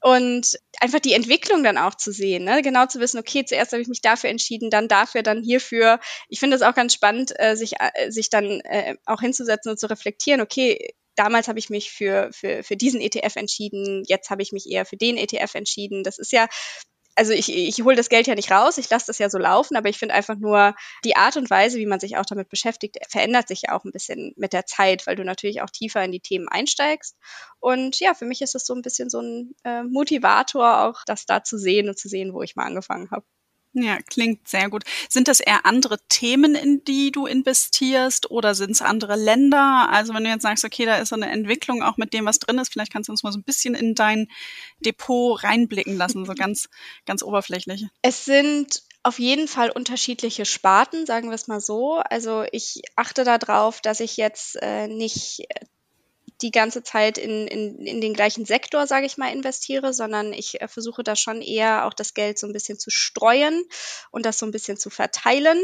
und 0.00 0.58
einfach 0.80 1.00
die 1.00 1.14
Entwicklung 1.14 1.64
dann 1.64 1.78
auch 1.78 1.94
zu 1.94 2.12
sehen, 2.12 2.44
ne? 2.44 2.62
genau 2.62 2.86
zu 2.86 3.00
wissen, 3.00 3.18
okay, 3.18 3.44
zuerst 3.44 3.72
habe 3.72 3.82
ich 3.82 3.88
mich 3.88 4.00
dafür 4.00 4.30
entschieden, 4.30 4.70
dann 4.70 4.86
dafür, 4.86 5.22
dann 5.22 5.42
hierfür. 5.42 5.98
Ich 6.28 6.38
finde 6.38 6.56
es 6.56 6.62
auch 6.62 6.74
ganz 6.74 6.94
spannend, 6.94 7.32
äh, 7.36 7.56
sich, 7.56 7.74
äh, 7.80 8.10
sich 8.10 8.30
dann 8.30 8.60
äh, 8.60 8.96
auch 9.06 9.20
hinzusetzen 9.20 9.70
und 9.70 9.80
zu 9.80 9.90
reflektieren, 9.90 10.40
okay, 10.40 10.94
damals 11.18 11.48
habe 11.48 11.58
ich 11.58 11.70
mich 11.70 11.90
für, 11.90 12.30
für, 12.32 12.62
für 12.62 12.76
diesen 12.76 13.00
ETF 13.00 13.36
entschieden, 13.36 14.04
jetzt 14.06 14.30
habe 14.30 14.42
ich 14.42 14.52
mich 14.52 14.70
eher 14.70 14.86
für 14.86 14.96
den 14.96 15.16
ETF 15.16 15.54
entschieden. 15.54 16.04
Das 16.04 16.18
ist 16.18 16.32
ja, 16.32 16.48
also 17.16 17.32
ich, 17.32 17.52
ich 17.52 17.82
hole 17.82 17.96
das 17.96 18.08
Geld 18.08 18.28
ja 18.28 18.36
nicht 18.36 18.52
raus, 18.52 18.78
ich 18.78 18.88
lasse 18.88 19.08
das 19.08 19.18
ja 19.18 19.28
so 19.28 19.38
laufen, 19.38 19.76
aber 19.76 19.88
ich 19.88 19.98
finde 19.98 20.14
einfach 20.14 20.36
nur 20.36 20.74
die 21.04 21.16
Art 21.16 21.36
und 21.36 21.50
Weise, 21.50 21.78
wie 21.78 21.86
man 21.86 21.98
sich 21.98 22.16
auch 22.16 22.24
damit 22.24 22.48
beschäftigt, 22.48 22.98
verändert 23.08 23.48
sich 23.48 23.62
ja 23.62 23.76
auch 23.76 23.84
ein 23.84 23.90
bisschen 23.90 24.32
mit 24.36 24.52
der 24.52 24.66
Zeit, 24.66 25.06
weil 25.06 25.16
du 25.16 25.24
natürlich 25.24 25.60
auch 25.60 25.70
tiefer 25.70 26.04
in 26.04 26.12
die 26.12 26.20
Themen 26.20 26.48
einsteigst. 26.48 27.16
Und 27.58 27.98
ja, 27.98 28.14
für 28.14 28.24
mich 28.24 28.40
ist 28.40 28.54
es 28.54 28.64
so 28.64 28.74
ein 28.74 28.82
bisschen 28.82 29.10
so 29.10 29.20
ein 29.20 29.54
äh, 29.64 29.82
Motivator, 29.82 30.84
auch 30.84 31.02
das 31.06 31.26
da 31.26 31.42
zu 31.42 31.58
sehen 31.58 31.88
und 31.88 31.98
zu 31.98 32.08
sehen, 32.08 32.32
wo 32.32 32.42
ich 32.42 32.54
mal 32.54 32.66
angefangen 32.66 33.10
habe. 33.10 33.24
Ja, 33.82 33.98
klingt 34.02 34.48
sehr 34.48 34.68
gut. 34.68 34.84
Sind 35.08 35.28
das 35.28 35.40
eher 35.40 35.66
andere 35.66 35.98
Themen, 36.08 36.54
in 36.54 36.84
die 36.84 37.10
du 37.10 37.26
investierst 37.26 38.30
oder 38.30 38.54
sind 38.54 38.72
es 38.72 38.82
andere 38.82 39.16
Länder? 39.16 39.88
Also 39.90 40.14
wenn 40.14 40.24
du 40.24 40.30
jetzt 40.30 40.42
sagst, 40.42 40.64
okay, 40.64 40.84
da 40.84 40.96
ist 40.96 41.10
so 41.10 41.16
eine 41.16 41.30
Entwicklung 41.30 41.82
auch 41.82 41.96
mit 41.96 42.12
dem, 42.12 42.26
was 42.26 42.38
drin 42.38 42.58
ist, 42.58 42.72
vielleicht 42.72 42.92
kannst 42.92 43.08
du 43.08 43.12
uns 43.12 43.22
mal 43.22 43.32
so 43.32 43.38
ein 43.38 43.44
bisschen 43.44 43.74
in 43.74 43.94
dein 43.94 44.28
Depot 44.80 45.42
reinblicken 45.42 45.96
lassen, 45.96 46.24
so 46.24 46.34
ganz, 46.34 46.68
ganz 47.06 47.22
oberflächlich. 47.22 47.86
Es 48.02 48.24
sind 48.24 48.82
auf 49.02 49.18
jeden 49.18 49.48
Fall 49.48 49.70
unterschiedliche 49.70 50.44
Sparten, 50.44 51.06
sagen 51.06 51.28
wir 51.28 51.34
es 51.34 51.48
mal 51.48 51.60
so. 51.60 51.98
Also 51.98 52.44
ich 52.52 52.82
achte 52.96 53.24
darauf, 53.24 53.80
dass 53.80 54.00
ich 54.00 54.16
jetzt 54.16 54.56
äh, 54.60 54.88
nicht 54.88 55.46
die 56.42 56.50
ganze 56.50 56.82
Zeit 56.82 57.18
in, 57.18 57.46
in, 57.46 57.84
in 57.84 58.00
den 58.00 58.14
gleichen 58.14 58.44
Sektor, 58.44 58.86
sage 58.86 59.06
ich 59.06 59.16
mal, 59.16 59.32
investiere, 59.32 59.92
sondern 59.92 60.32
ich 60.32 60.60
äh, 60.60 60.68
versuche 60.68 61.02
da 61.02 61.16
schon 61.16 61.42
eher 61.42 61.86
auch 61.86 61.94
das 61.94 62.14
Geld 62.14 62.38
so 62.38 62.46
ein 62.46 62.52
bisschen 62.52 62.78
zu 62.78 62.90
streuen 62.90 63.64
und 64.10 64.24
das 64.24 64.38
so 64.38 64.46
ein 64.46 64.52
bisschen 64.52 64.76
zu 64.76 64.90
verteilen 64.90 65.58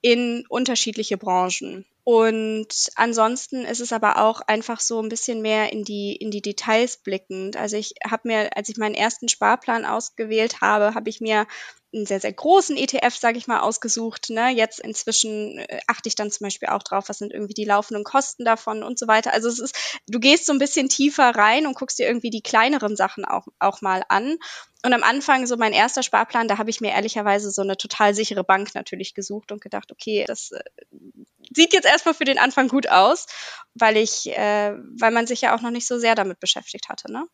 in 0.00 0.44
unterschiedliche 0.48 1.16
Branchen. 1.16 1.86
Und 2.10 2.90
ansonsten 2.96 3.64
ist 3.64 3.78
es 3.78 3.92
aber 3.92 4.20
auch 4.20 4.40
einfach 4.40 4.80
so 4.80 5.00
ein 5.00 5.08
bisschen 5.08 5.42
mehr 5.42 5.72
in 5.72 5.84
die, 5.84 6.16
in 6.16 6.32
die 6.32 6.42
Details 6.42 6.96
blickend. 6.96 7.56
Also 7.56 7.76
ich 7.76 7.94
habe 8.04 8.26
mir, 8.26 8.56
als 8.56 8.68
ich 8.68 8.78
meinen 8.78 8.96
ersten 8.96 9.28
Sparplan 9.28 9.84
ausgewählt 9.84 10.60
habe, 10.60 10.96
habe 10.96 11.08
ich 11.08 11.20
mir 11.20 11.46
einen 11.94 12.06
sehr, 12.06 12.18
sehr 12.18 12.32
großen 12.32 12.76
ETF, 12.76 13.14
sage 13.14 13.38
ich 13.38 13.46
mal, 13.46 13.60
ausgesucht. 13.60 14.30
Ne? 14.30 14.48
Jetzt 14.50 14.80
inzwischen 14.80 15.58
äh, 15.58 15.78
achte 15.86 16.08
ich 16.08 16.16
dann 16.16 16.32
zum 16.32 16.46
Beispiel 16.46 16.70
auch 16.70 16.82
drauf, 16.82 17.08
was 17.08 17.18
sind 17.18 17.32
irgendwie 17.32 17.54
die 17.54 17.64
laufenden 17.64 18.02
Kosten 18.02 18.44
davon 18.44 18.82
und 18.82 18.98
so 18.98 19.06
weiter. 19.06 19.32
Also 19.32 19.48
es 19.48 19.60
ist, 19.60 20.00
du 20.08 20.18
gehst 20.18 20.46
so 20.46 20.52
ein 20.52 20.58
bisschen 20.58 20.88
tiefer 20.88 21.30
rein 21.30 21.64
und 21.64 21.76
guckst 21.76 22.00
dir 22.00 22.08
irgendwie 22.08 22.30
die 22.30 22.42
kleineren 22.42 22.96
Sachen 22.96 23.24
auch, 23.24 23.46
auch 23.60 23.82
mal 23.82 24.02
an. 24.08 24.36
Und 24.84 24.94
am 24.94 25.04
Anfang, 25.04 25.46
so 25.46 25.56
mein 25.56 25.74
erster 25.74 26.02
Sparplan, 26.02 26.48
da 26.48 26.58
habe 26.58 26.70
ich 26.70 26.80
mir 26.80 26.90
ehrlicherweise 26.90 27.52
so 27.52 27.62
eine 27.62 27.76
total 27.76 28.14
sichere 28.14 28.42
Bank 28.42 28.74
natürlich 28.74 29.14
gesucht 29.14 29.52
und 29.52 29.60
gedacht, 29.60 29.92
okay, 29.92 30.24
das 30.26 30.50
äh, 30.50 30.60
sieht 31.50 31.72
jetzt 31.72 31.86
erstmal 31.86 32.14
für 32.14 32.24
den 32.24 32.38
Anfang 32.38 32.68
gut 32.68 32.88
aus, 32.88 33.26
weil 33.74 33.96
ich, 33.96 34.26
äh, 34.28 34.74
weil 34.98 35.10
man 35.10 35.26
sich 35.26 35.42
ja 35.42 35.54
auch 35.54 35.60
noch 35.60 35.70
nicht 35.70 35.86
so 35.86 35.98
sehr 35.98 36.14
damit 36.14 36.40
beschäftigt 36.40 36.88
hatte, 36.88 37.12
ne? 37.12 37.26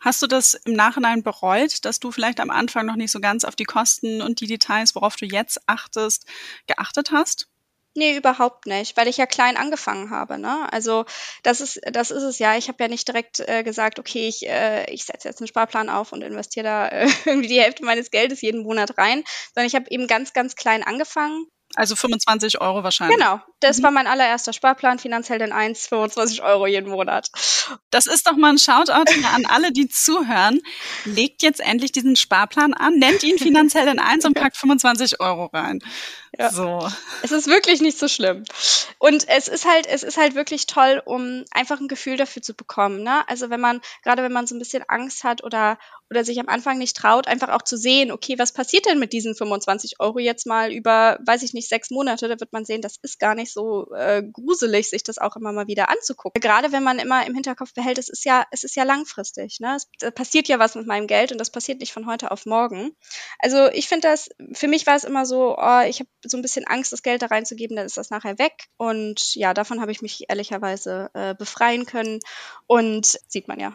Hast 0.00 0.20
du 0.20 0.26
das 0.26 0.54
im 0.54 0.74
Nachhinein 0.74 1.22
bereut, 1.22 1.84
dass 1.84 1.98
du 1.98 2.12
vielleicht 2.12 2.40
am 2.40 2.50
Anfang 2.50 2.84
noch 2.84 2.96
nicht 2.96 3.10
so 3.10 3.20
ganz 3.20 3.44
auf 3.44 3.56
die 3.56 3.64
Kosten 3.64 4.20
und 4.20 4.40
die 4.40 4.46
Details, 4.46 4.94
worauf 4.94 5.16
du 5.16 5.24
jetzt 5.24 5.60
achtest, 5.66 6.26
geachtet 6.66 7.10
hast? 7.10 7.48
Nee, 7.94 8.16
überhaupt 8.16 8.66
nicht, 8.66 8.96
weil 8.96 9.06
ich 9.06 9.18
ja 9.18 9.26
klein 9.26 9.58
angefangen 9.58 10.10
habe. 10.10 10.38
Ne? 10.38 10.66
Also 10.72 11.04
das 11.42 11.60
ist, 11.60 11.78
das 11.92 12.10
ist 12.10 12.22
es 12.22 12.38
ja. 12.38 12.56
Ich 12.56 12.68
habe 12.68 12.82
ja 12.82 12.88
nicht 12.88 13.06
direkt 13.06 13.40
äh, 13.40 13.62
gesagt, 13.62 13.98
okay, 13.98 14.28
ich, 14.28 14.48
äh, 14.48 14.90
ich 14.90 15.04
setze 15.04 15.28
jetzt 15.28 15.40
einen 15.40 15.48
Sparplan 15.48 15.90
auf 15.90 16.12
und 16.12 16.22
investiere 16.22 16.64
da 16.64 16.88
äh, 16.88 17.08
irgendwie 17.26 17.48
die 17.48 17.60
Hälfte 17.60 17.84
meines 17.84 18.10
Geldes 18.10 18.40
jeden 18.40 18.62
Monat 18.62 18.96
rein, 18.96 19.24
sondern 19.54 19.66
ich 19.66 19.74
habe 19.74 19.90
eben 19.90 20.06
ganz, 20.06 20.32
ganz 20.32 20.56
klein 20.56 20.82
angefangen 20.82 21.46
also 21.74 21.96
25 21.96 22.60
Euro 22.60 22.84
wahrscheinlich. 22.84 23.18
Genau, 23.18 23.40
das 23.60 23.78
mhm. 23.78 23.82
war 23.84 23.90
mein 23.90 24.06
allererster 24.06 24.52
Sparplan, 24.52 24.98
finanziell 24.98 25.38
denn 25.38 25.52
1, 25.52 25.86
25 25.86 26.42
Euro 26.42 26.66
jeden 26.66 26.90
Monat. 26.90 27.30
Das 27.90 28.06
ist 28.06 28.26
doch 28.26 28.36
mal 28.36 28.50
ein 28.50 28.58
Shoutout 28.58 29.10
an 29.34 29.46
alle, 29.46 29.72
die 29.72 29.88
zuhören. 29.88 30.60
Legt 31.04 31.42
jetzt 31.42 31.60
endlich 31.60 31.92
diesen 31.92 32.16
Sparplan 32.16 32.74
an, 32.74 32.98
nennt 32.98 33.22
ihn 33.22 33.38
finanziell 33.38 33.86
denn 33.86 33.98
1 33.98 34.24
und 34.24 34.34
packt 34.34 34.56
25 34.56 35.20
Euro 35.20 35.46
rein. 35.46 35.80
Ja. 36.38 36.50
So. 36.50 36.88
Es 37.22 37.30
ist 37.30 37.46
wirklich 37.46 37.82
nicht 37.82 37.98
so 37.98 38.08
schlimm. 38.08 38.44
Und 38.98 39.28
es 39.28 39.48
ist 39.48 39.66
halt, 39.66 39.86
es 39.86 40.02
ist 40.02 40.16
halt 40.16 40.34
wirklich 40.34 40.66
toll, 40.66 41.02
um 41.04 41.44
einfach 41.50 41.78
ein 41.78 41.88
Gefühl 41.88 42.16
dafür 42.16 42.40
zu 42.40 42.54
bekommen. 42.54 43.02
Ne? 43.02 43.28
Also 43.28 43.50
wenn 43.50 43.60
man, 43.60 43.80
gerade 44.02 44.22
wenn 44.22 44.32
man 44.32 44.46
so 44.46 44.54
ein 44.54 44.58
bisschen 44.58 44.82
Angst 44.88 45.24
hat 45.24 45.44
oder, 45.44 45.78
oder 46.08 46.24
sich 46.24 46.40
am 46.40 46.48
Anfang 46.48 46.78
nicht 46.78 46.96
traut, 46.96 47.26
einfach 47.26 47.50
auch 47.50 47.62
zu 47.62 47.76
sehen, 47.76 48.12
okay, 48.12 48.38
was 48.38 48.52
passiert 48.52 48.86
denn 48.86 48.98
mit 48.98 49.12
diesen 49.12 49.34
25 49.34 50.00
Euro 50.00 50.20
jetzt 50.20 50.46
mal 50.46 50.72
über, 50.72 51.18
weiß 51.26 51.42
ich 51.42 51.52
nicht, 51.52 51.68
sechs 51.68 51.90
Monate, 51.90 52.28
da 52.28 52.40
wird 52.40 52.52
man 52.52 52.64
sehen, 52.64 52.80
das 52.80 52.96
ist 53.02 53.18
gar 53.18 53.34
nicht 53.34 53.52
so 53.52 53.92
äh, 53.92 54.22
gruselig, 54.22 54.88
sich 54.88 55.02
das 55.02 55.18
auch 55.18 55.36
immer 55.36 55.52
mal 55.52 55.66
wieder 55.66 55.90
anzugucken. 55.90 56.40
Gerade 56.40 56.72
wenn 56.72 56.82
man 56.82 56.98
immer 56.98 57.26
im 57.26 57.34
Hinterkopf 57.34 57.74
behält, 57.74 57.98
es 57.98 58.08
ist 58.08 58.24
ja, 58.24 58.46
es 58.50 58.64
ist 58.64 58.74
ja 58.74 58.84
langfristig. 58.84 59.60
Ne? 59.60 59.76
Es 59.76 60.12
passiert 60.12 60.48
ja 60.48 60.58
was 60.58 60.76
mit 60.76 60.86
meinem 60.86 61.06
Geld 61.06 61.30
und 61.32 61.38
das 61.38 61.50
passiert 61.50 61.80
nicht 61.80 61.92
von 61.92 62.06
heute 62.06 62.30
auf 62.30 62.46
morgen. 62.46 62.96
Also 63.38 63.66
ich 63.72 63.88
finde 63.88 64.08
das, 64.08 64.30
für 64.54 64.68
mich 64.68 64.86
war 64.86 64.96
es 64.96 65.04
immer 65.04 65.26
so, 65.26 65.56
oh, 65.58 65.80
ich 65.86 66.00
habe 66.00 66.08
so 66.24 66.36
ein 66.36 66.42
bisschen 66.42 66.66
Angst, 66.66 66.92
das 66.92 67.02
Geld 67.02 67.22
da 67.22 67.26
reinzugeben, 67.26 67.76
dann 67.76 67.86
ist 67.86 67.96
das 67.96 68.10
nachher 68.10 68.38
weg. 68.38 68.68
Und 68.76 69.34
ja, 69.34 69.54
davon 69.54 69.80
habe 69.80 69.92
ich 69.92 70.02
mich 70.02 70.24
ehrlicherweise 70.28 71.10
äh, 71.14 71.34
befreien 71.34 71.86
können. 71.86 72.20
Und 72.66 73.18
sieht 73.28 73.48
man 73.48 73.60
ja. 73.60 73.74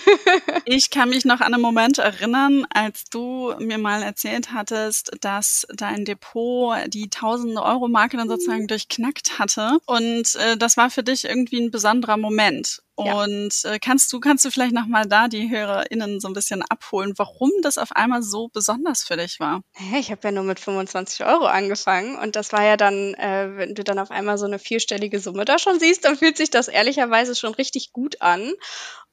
ich 0.64 0.90
kann 0.90 1.10
mich 1.10 1.24
noch 1.24 1.40
an 1.40 1.54
einen 1.54 1.62
Moment 1.62 1.98
erinnern, 1.98 2.66
als 2.70 3.04
du 3.04 3.54
mir 3.58 3.78
mal 3.78 4.02
erzählt 4.02 4.52
hattest, 4.52 5.12
dass 5.20 5.66
dein 5.74 6.04
Depot 6.04 6.76
die 6.88 7.04
1000 7.04 7.58
Euro 7.58 7.88
Marke 7.88 8.16
dann 8.16 8.28
sozusagen 8.28 8.62
mhm. 8.62 8.68
durchknackt 8.68 9.38
hatte. 9.38 9.78
Und 9.86 10.34
äh, 10.36 10.56
das 10.56 10.76
war 10.76 10.90
für 10.90 11.02
dich 11.02 11.24
irgendwie 11.24 11.60
ein 11.60 11.70
besonderer 11.70 12.16
Moment. 12.16 12.82
Und 12.96 13.64
äh, 13.64 13.78
kannst 13.80 14.12
du 14.12 14.20
kannst 14.20 14.44
du 14.44 14.50
vielleicht 14.50 14.72
noch 14.72 14.86
mal 14.86 15.04
da 15.04 15.26
die 15.26 15.50
HörerInnen 15.50 16.20
so 16.20 16.28
ein 16.28 16.34
bisschen 16.34 16.62
abholen, 16.62 17.12
warum 17.16 17.50
das 17.62 17.76
auf 17.76 17.92
einmal 17.92 18.22
so 18.22 18.48
besonders 18.52 19.02
für 19.02 19.16
dich 19.16 19.40
war? 19.40 19.62
Ich 19.98 20.12
habe 20.12 20.20
ja 20.22 20.30
nur 20.30 20.44
mit 20.44 20.60
25 20.60 21.26
Euro 21.26 21.46
angefangen 21.46 22.16
und 22.16 22.36
das 22.36 22.52
war 22.52 22.64
ja 22.64 22.76
dann, 22.76 23.14
äh, 23.14 23.56
wenn 23.56 23.74
du 23.74 23.82
dann 23.82 23.98
auf 23.98 24.12
einmal 24.12 24.38
so 24.38 24.46
eine 24.46 24.60
vierstellige 24.60 25.18
Summe 25.18 25.44
da 25.44 25.58
schon 25.58 25.80
siehst, 25.80 26.04
dann 26.04 26.16
fühlt 26.16 26.36
sich 26.36 26.50
das 26.50 26.68
ehrlicherweise 26.68 27.34
schon 27.34 27.54
richtig 27.54 27.92
gut 27.92 28.20
an. 28.22 28.52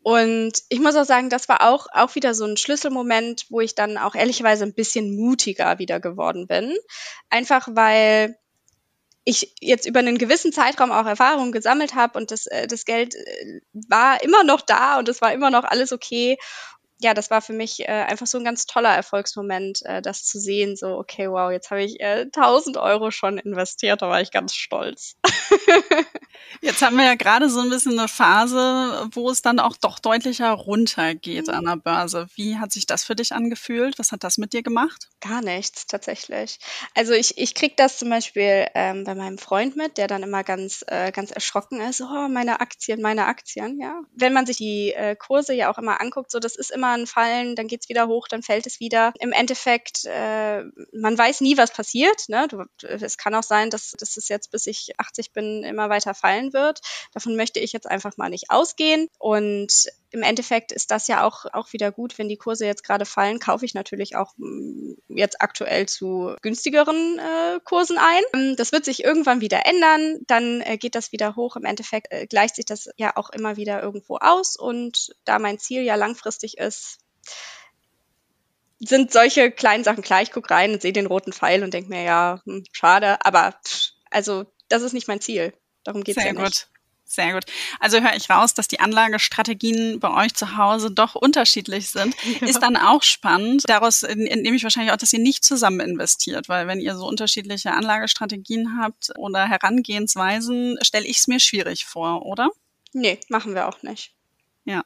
Und 0.03 0.53
ich 0.69 0.79
muss 0.79 0.95
auch 0.95 1.05
sagen, 1.05 1.29
das 1.29 1.47
war 1.47 1.69
auch, 1.69 1.87
auch 1.93 2.15
wieder 2.15 2.33
so 2.33 2.45
ein 2.45 2.57
Schlüsselmoment, 2.57 3.45
wo 3.49 3.61
ich 3.61 3.75
dann 3.75 3.97
auch 3.97 4.15
ehrlicherweise 4.15 4.63
ein 4.63 4.73
bisschen 4.73 5.15
mutiger 5.15 5.77
wieder 5.77 5.99
geworden 5.99 6.47
bin. 6.47 6.75
Einfach 7.29 7.67
weil 7.71 8.35
ich 9.23 9.53
jetzt 9.59 9.85
über 9.85 9.99
einen 9.99 10.17
gewissen 10.17 10.51
Zeitraum 10.51 10.91
auch 10.91 11.05
Erfahrungen 11.05 11.51
gesammelt 11.51 11.95
habe 11.95 12.17
und 12.17 12.31
das, 12.31 12.47
äh, 12.47 12.67
das 12.67 12.85
Geld 12.85 13.15
äh, 13.15 13.61
war 13.73 14.23
immer 14.23 14.43
noch 14.43 14.61
da 14.61 14.97
und 14.97 15.09
es 15.09 15.21
war 15.21 15.33
immer 15.33 15.51
noch 15.51 15.63
alles 15.63 15.91
okay. 15.91 16.37
Ja, 16.99 17.13
das 17.15 17.31
war 17.31 17.41
für 17.41 17.53
mich 17.53 17.81
äh, 17.81 17.87
einfach 17.87 18.27
so 18.27 18.37
ein 18.37 18.43
ganz 18.43 18.67
toller 18.67 18.93
Erfolgsmoment, 18.95 19.81
äh, 19.85 20.01
das 20.01 20.23
zu 20.23 20.39
sehen. 20.39 20.75
So, 20.75 20.97
okay, 20.97 21.29
wow, 21.29 21.51
jetzt 21.51 21.71
habe 21.71 21.83
ich 21.83 21.99
äh, 21.99 22.27
1000 22.31 22.77
Euro 22.77 23.11
schon 23.11 23.39
investiert, 23.39 24.01
da 24.01 24.09
war 24.09 24.21
ich 24.21 24.31
ganz 24.31 24.53
stolz. 24.55 25.15
Jetzt 26.61 26.81
haben 26.81 26.97
wir 26.97 27.05
ja 27.05 27.15
gerade 27.15 27.49
so 27.49 27.59
ein 27.59 27.69
bisschen 27.69 27.97
eine 27.97 28.07
Phase, 28.07 29.09
wo 29.13 29.29
es 29.29 29.41
dann 29.41 29.59
auch 29.59 29.77
doch 29.77 29.99
deutlicher 29.99 30.51
runtergeht 30.51 31.47
mhm. 31.47 31.53
an 31.53 31.65
der 31.65 31.75
Börse. 31.77 32.27
Wie 32.35 32.57
hat 32.57 32.71
sich 32.71 32.85
das 32.85 33.03
für 33.03 33.15
dich 33.15 33.33
angefühlt? 33.33 33.97
Was 33.97 34.11
hat 34.11 34.23
das 34.23 34.37
mit 34.37 34.53
dir 34.53 34.61
gemacht? 34.61 35.09
Gar 35.21 35.41
nichts, 35.41 35.87
tatsächlich. 35.87 36.59
Also 36.95 37.13
ich, 37.13 37.37
ich 37.37 37.55
kriege 37.55 37.73
das 37.77 37.97
zum 37.97 38.09
Beispiel 38.09 38.67
ähm, 38.75 39.03
bei 39.03 39.15
meinem 39.15 39.37
Freund 39.37 39.75
mit, 39.75 39.97
der 39.97 40.07
dann 40.07 40.23
immer 40.23 40.43
ganz, 40.43 40.83
äh, 40.87 41.11
ganz 41.11 41.31
erschrocken 41.31 41.79
ist, 41.81 42.01
oh, 42.01 42.27
meine 42.27 42.59
Aktien, 42.59 43.01
meine 43.01 43.25
Aktien, 43.25 43.79
ja. 43.79 44.01
Wenn 44.13 44.33
man 44.33 44.45
sich 44.45 44.57
die 44.57 44.93
äh, 44.93 45.15
Kurse 45.15 45.53
ja 45.53 45.71
auch 45.71 45.77
immer 45.77 46.01
anguckt, 46.01 46.31
so 46.31 46.39
das 46.39 46.55
ist 46.55 46.71
immer 46.71 46.91
ein 46.91 47.07
Fallen, 47.07 47.55
dann 47.55 47.67
geht's 47.67 47.89
wieder 47.89 48.07
hoch, 48.07 48.27
dann 48.27 48.43
fällt 48.43 48.67
es 48.67 48.79
wieder. 48.79 49.13
Im 49.19 49.31
Endeffekt, 49.31 50.05
äh, 50.05 50.63
man 50.93 51.17
weiß 51.17 51.41
nie, 51.41 51.57
was 51.57 51.71
passiert. 51.71 52.27
Ne? 52.27 52.47
Du, 52.47 52.63
es 52.85 53.17
kann 53.17 53.35
auch 53.35 53.43
sein, 53.43 53.69
dass, 53.69 53.91
dass 53.91 54.17
es 54.17 54.27
jetzt, 54.27 54.51
bis 54.51 54.67
ich 54.67 54.99
80 54.99 55.33
bin, 55.33 55.63
immer 55.63 55.89
weiter 55.89 56.13
fallen 56.31 56.53
wird. 56.53 56.81
Davon 57.13 57.35
möchte 57.35 57.59
ich 57.59 57.73
jetzt 57.73 57.89
einfach 57.89 58.17
mal 58.17 58.29
nicht 58.29 58.49
ausgehen. 58.49 59.09
Und 59.19 59.87
im 60.11 60.23
Endeffekt 60.23 60.71
ist 60.71 60.91
das 60.91 61.07
ja 61.07 61.23
auch, 61.23 61.45
auch 61.53 61.73
wieder 61.73 61.91
gut, 61.91 62.17
wenn 62.17 62.29
die 62.29 62.37
Kurse 62.37 62.65
jetzt 62.65 62.83
gerade 62.83 63.05
fallen, 63.05 63.39
kaufe 63.39 63.65
ich 63.65 63.73
natürlich 63.73 64.15
auch 64.15 64.33
mm, 64.37 64.93
jetzt 65.09 65.41
aktuell 65.41 65.87
zu 65.87 66.35
günstigeren 66.41 67.19
äh, 67.19 67.59
Kursen 67.63 67.97
ein. 67.97 68.23
Ähm, 68.33 68.55
das 68.55 68.71
wird 68.71 68.85
sich 68.85 69.03
irgendwann 69.03 69.41
wieder 69.41 69.65
ändern, 69.65 70.19
dann 70.27 70.61
äh, 70.61 70.77
geht 70.77 70.95
das 70.95 71.11
wieder 71.11 71.35
hoch. 71.35 71.55
Im 71.55 71.65
Endeffekt 71.65 72.07
äh, 72.11 72.27
gleicht 72.27 72.55
sich 72.55 72.65
das 72.65 72.89
ja 72.97 73.15
auch 73.15 73.29
immer 73.29 73.57
wieder 73.57 73.81
irgendwo 73.81 74.17
aus. 74.17 74.55
Und 74.55 75.15
da 75.25 75.39
mein 75.39 75.59
Ziel 75.59 75.83
ja 75.83 75.95
langfristig 75.95 76.57
ist, 76.57 76.99
sind 78.79 79.11
solche 79.11 79.51
kleinen 79.51 79.83
Sachen 79.83 80.03
klar. 80.03 80.21
Ich 80.21 80.31
gucke 80.31 80.49
rein 80.49 80.73
und 80.73 80.81
sehe 80.81 80.93
den 80.93 81.05
roten 81.05 81.33
Pfeil 81.33 81.63
und 81.63 81.73
denke 81.73 81.89
mir, 81.89 82.03
ja, 82.03 82.41
hm, 82.45 82.63
schade, 82.71 83.23
aber 83.23 83.53
pff, 83.63 83.91
also 84.09 84.45
das 84.69 84.81
ist 84.81 84.93
nicht 84.93 85.07
mein 85.07 85.21
Ziel. 85.21 85.53
Darum 85.83 86.03
geht 86.03 86.17
es 86.17 86.23
ja 86.23 86.33
nicht. 86.33 86.43
Gut. 86.43 86.67
Sehr 87.11 87.33
gut. 87.33 87.43
Also 87.81 87.99
höre 87.99 88.15
ich 88.15 88.29
raus, 88.29 88.53
dass 88.53 88.69
die 88.69 88.79
Anlagestrategien 88.79 89.99
bei 89.99 90.23
euch 90.23 90.33
zu 90.33 90.55
Hause 90.55 90.91
doch 90.91 91.15
unterschiedlich 91.15 91.89
sind. 91.89 92.15
Ja. 92.41 92.47
Ist 92.47 92.59
dann 92.59 92.77
auch 92.77 93.03
spannend. 93.03 93.63
Daraus 93.67 94.03
entnehme 94.03 94.55
ich 94.55 94.63
wahrscheinlich 94.63 94.93
auch, 94.93 94.97
dass 94.97 95.11
ihr 95.11 95.19
nicht 95.19 95.43
zusammen 95.43 95.81
investiert, 95.81 96.47
weil 96.47 96.65
wenn 96.65 96.79
ihr 96.79 96.95
so 96.95 97.05
unterschiedliche 97.05 97.71
Anlagestrategien 97.71 98.77
habt 98.79 99.11
oder 99.17 99.47
Herangehensweisen, 99.47 100.77
stelle 100.81 101.05
ich 101.05 101.17
es 101.17 101.27
mir 101.27 101.39
schwierig 101.39 101.85
vor, 101.85 102.25
oder? 102.25 102.49
Nee, 102.93 103.19
machen 103.27 103.53
wir 103.53 103.67
auch 103.67 103.81
nicht. 103.83 104.13
Ja. 104.63 104.83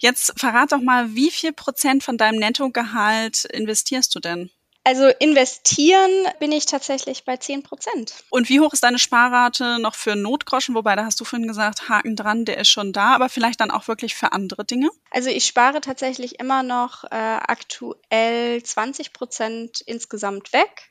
Jetzt 0.00 0.32
verrat 0.36 0.72
doch 0.72 0.80
mal, 0.80 1.14
wie 1.14 1.30
viel 1.30 1.52
Prozent 1.52 2.02
von 2.02 2.18
deinem 2.18 2.40
Nettogehalt 2.40 3.44
investierst 3.44 4.14
du 4.14 4.20
denn? 4.20 4.50
Also 4.90 5.06
investieren 5.20 6.10
bin 6.40 6.50
ich 6.50 6.66
tatsächlich 6.66 7.24
bei 7.24 7.36
10 7.36 7.62
Prozent. 7.62 8.12
Und 8.28 8.48
wie 8.48 8.58
hoch 8.58 8.72
ist 8.72 8.82
deine 8.82 8.98
Sparrate 8.98 9.78
noch 9.78 9.94
für 9.94 10.16
Notgroschen? 10.16 10.74
Wobei, 10.74 10.96
da 10.96 11.04
hast 11.04 11.20
du 11.20 11.24
vorhin 11.24 11.46
gesagt, 11.46 11.88
Haken 11.88 12.16
dran, 12.16 12.44
der 12.44 12.58
ist 12.58 12.70
schon 12.70 12.92
da, 12.92 13.14
aber 13.14 13.28
vielleicht 13.28 13.60
dann 13.60 13.70
auch 13.70 13.86
wirklich 13.86 14.16
für 14.16 14.32
andere 14.32 14.64
Dinge? 14.64 14.90
Also 15.12 15.30
ich 15.30 15.46
spare 15.46 15.80
tatsächlich 15.80 16.40
immer 16.40 16.64
noch 16.64 17.04
äh, 17.04 17.08
aktuell 17.14 18.64
20 18.64 19.12
Prozent 19.12 19.80
insgesamt 19.80 20.52
weg. 20.52 20.89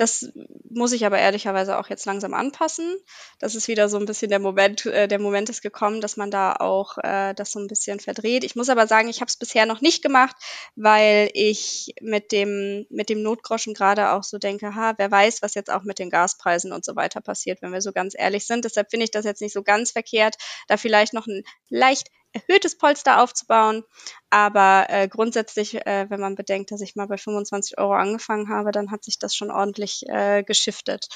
Das 0.00 0.32
muss 0.70 0.92
ich 0.92 1.04
aber 1.04 1.18
ehrlicherweise 1.18 1.78
auch 1.78 1.90
jetzt 1.90 2.06
langsam 2.06 2.32
anpassen. 2.32 2.96
Das 3.38 3.54
ist 3.54 3.68
wieder 3.68 3.90
so 3.90 3.98
ein 3.98 4.06
bisschen 4.06 4.30
der 4.30 4.38
Moment, 4.38 4.86
äh, 4.86 5.06
der 5.08 5.18
Moment 5.18 5.50
ist 5.50 5.60
gekommen, 5.60 6.00
dass 6.00 6.16
man 6.16 6.30
da 6.30 6.54
auch 6.54 6.96
äh, 6.96 7.34
das 7.34 7.52
so 7.52 7.58
ein 7.58 7.66
bisschen 7.66 8.00
verdreht. 8.00 8.42
Ich 8.42 8.56
muss 8.56 8.70
aber 8.70 8.86
sagen, 8.86 9.10
ich 9.10 9.20
habe 9.20 9.28
es 9.28 9.36
bisher 9.36 9.66
noch 9.66 9.82
nicht 9.82 10.02
gemacht, 10.02 10.36
weil 10.74 11.28
ich 11.34 11.92
mit 12.00 12.32
dem, 12.32 12.86
mit 12.88 13.10
dem 13.10 13.22
Notgroschen 13.22 13.74
gerade 13.74 14.12
auch 14.12 14.22
so 14.22 14.38
denke, 14.38 14.74
ha, 14.74 14.94
wer 14.96 15.10
weiß, 15.10 15.42
was 15.42 15.52
jetzt 15.52 15.70
auch 15.70 15.82
mit 15.82 15.98
den 15.98 16.08
Gaspreisen 16.08 16.72
und 16.72 16.82
so 16.82 16.96
weiter 16.96 17.20
passiert, 17.20 17.60
wenn 17.60 17.72
wir 17.72 17.82
so 17.82 17.92
ganz 17.92 18.14
ehrlich 18.16 18.46
sind. 18.46 18.64
Deshalb 18.64 18.90
finde 18.90 19.04
ich 19.04 19.10
das 19.10 19.26
jetzt 19.26 19.42
nicht 19.42 19.52
so 19.52 19.62
ganz 19.62 19.90
verkehrt, 19.90 20.36
da 20.66 20.78
vielleicht 20.78 21.12
noch 21.12 21.26
ein 21.26 21.42
leicht 21.68 22.08
erhöhtes 22.32 22.78
Polster 22.78 23.22
aufzubauen. 23.22 23.84
Aber 24.30 24.86
äh, 24.88 25.08
grundsätzlich, 25.08 25.74
äh, 25.86 26.06
wenn 26.08 26.20
man 26.20 26.34
bedenkt, 26.34 26.70
dass 26.70 26.80
ich 26.80 26.96
mal 26.96 27.06
bei 27.06 27.18
25 27.18 27.78
Euro 27.78 27.94
angefangen 27.94 28.48
habe, 28.48 28.72
dann 28.72 28.90
hat 28.90 29.04
sich 29.04 29.18
das 29.18 29.34
schon 29.34 29.50
ordentlich 29.50 30.04
äh, 30.08 30.42
geschiftet. 30.42 31.08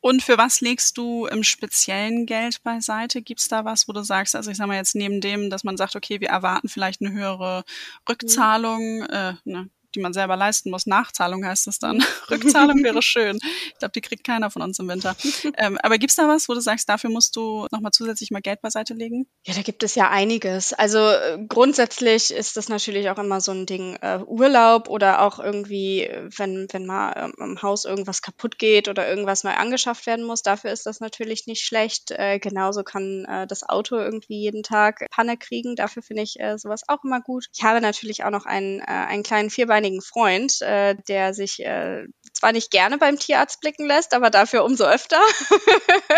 Und 0.00 0.22
für 0.22 0.38
was 0.38 0.60
legst 0.60 0.98
du 0.98 1.26
im 1.26 1.42
speziellen 1.42 2.26
Geld 2.26 2.62
beiseite? 2.62 3.22
Gibt 3.22 3.40
es 3.40 3.48
da 3.48 3.64
was, 3.64 3.88
wo 3.88 3.92
du 3.92 4.02
sagst, 4.02 4.36
also 4.36 4.50
ich 4.50 4.56
sage 4.56 4.68
mal 4.68 4.76
jetzt 4.76 4.94
neben 4.94 5.20
dem, 5.20 5.50
dass 5.50 5.64
man 5.64 5.76
sagt, 5.76 5.96
okay, 5.96 6.20
wir 6.20 6.28
erwarten 6.28 6.68
vielleicht 6.68 7.00
eine 7.00 7.12
höhere 7.12 7.64
Rückzahlung, 8.08 8.98
mhm. 8.98 9.06
äh, 9.10 9.34
ne, 9.44 9.70
die 9.96 10.00
man 10.00 10.12
selber 10.12 10.36
leisten 10.36 10.70
muss. 10.70 10.86
Nachzahlung 10.86 11.44
heißt 11.44 11.66
es 11.66 11.78
dann. 11.78 12.04
Rückzahlung 12.30 12.84
wäre 12.84 13.02
schön. 13.02 13.38
Ich 13.72 13.78
glaube, 13.78 13.92
die 13.92 14.00
kriegt 14.00 14.24
keiner 14.24 14.50
von 14.50 14.62
uns 14.62 14.78
im 14.78 14.88
Winter. 14.88 15.16
Ähm, 15.56 15.78
aber 15.82 15.98
gibt's 15.98 16.16
da 16.16 16.28
was, 16.28 16.48
wo 16.48 16.54
du 16.54 16.60
sagst, 16.60 16.88
dafür 16.88 17.10
musst 17.10 17.34
du 17.36 17.66
nochmal 17.72 17.92
zusätzlich 17.92 18.30
mal 18.30 18.42
Geld 18.42 18.60
beiseite 18.60 18.94
legen? 18.94 19.26
Ja, 19.46 19.54
da 19.54 19.62
gibt 19.62 19.82
es 19.82 19.94
ja 19.94 20.10
einiges. 20.10 20.72
Also 20.72 20.98
äh, 20.98 21.38
grundsätzlich 21.48 22.30
ist 22.30 22.56
das 22.56 22.68
natürlich 22.68 23.08
auch 23.10 23.18
immer 23.18 23.40
so 23.40 23.52
ein 23.52 23.66
Ding 23.66 23.96
äh, 24.02 24.20
Urlaub 24.26 24.88
oder 24.88 25.22
auch 25.22 25.38
irgendwie, 25.38 26.08
wenn, 26.36 26.66
wenn 26.70 26.86
mal 26.86 27.12
ähm, 27.16 27.32
im 27.38 27.62
Haus 27.62 27.84
irgendwas 27.84 28.20
kaputt 28.22 28.58
geht 28.58 28.88
oder 28.88 29.08
irgendwas 29.08 29.44
neu 29.44 29.52
angeschafft 29.52 30.06
werden 30.06 30.24
muss. 30.24 30.42
Dafür 30.42 30.72
ist 30.72 30.84
das 30.86 31.00
natürlich 31.00 31.46
nicht 31.46 31.64
schlecht. 31.64 32.10
Äh, 32.10 32.38
genauso 32.38 32.82
kann 32.82 33.24
äh, 33.24 33.46
das 33.46 33.66
Auto 33.66 33.96
irgendwie 33.96 34.40
jeden 34.40 34.62
Tag 34.62 35.06
Panne 35.10 35.36
kriegen. 35.36 35.76
Dafür 35.76 36.02
finde 36.02 36.22
ich 36.22 36.38
äh, 36.38 36.58
sowas 36.58 36.82
auch 36.88 37.02
immer 37.04 37.20
gut. 37.20 37.46
Ich 37.54 37.64
habe 37.64 37.80
natürlich 37.80 38.24
auch 38.24 38.30
noch 38.30 38.44
einen, 38.44 38.80
äh, 38.80 38.84
einen 38.84 39.22
kleinen 39.22 39.50
vierbeinigen 39.50 39.85
langjährigen 39.86 40.02
Freund, 40.02 40.60
äh, 40.62 40.96
der 41.08 41.34
sich 41.34 41.60
äh, 41.60 42.06
zwar 42.32 42.52
nicht 42.52 42.70
gerne 42.70 42.98
beim 42.98 43.18
Tierarzt 43.18 43.60
blicken 43.60 43.86
lässt, 43.86 44.14
aber 44.14 44.30
dafür 44.30 44.64
umso 44.64 44.84
öfter. 44.84 45.20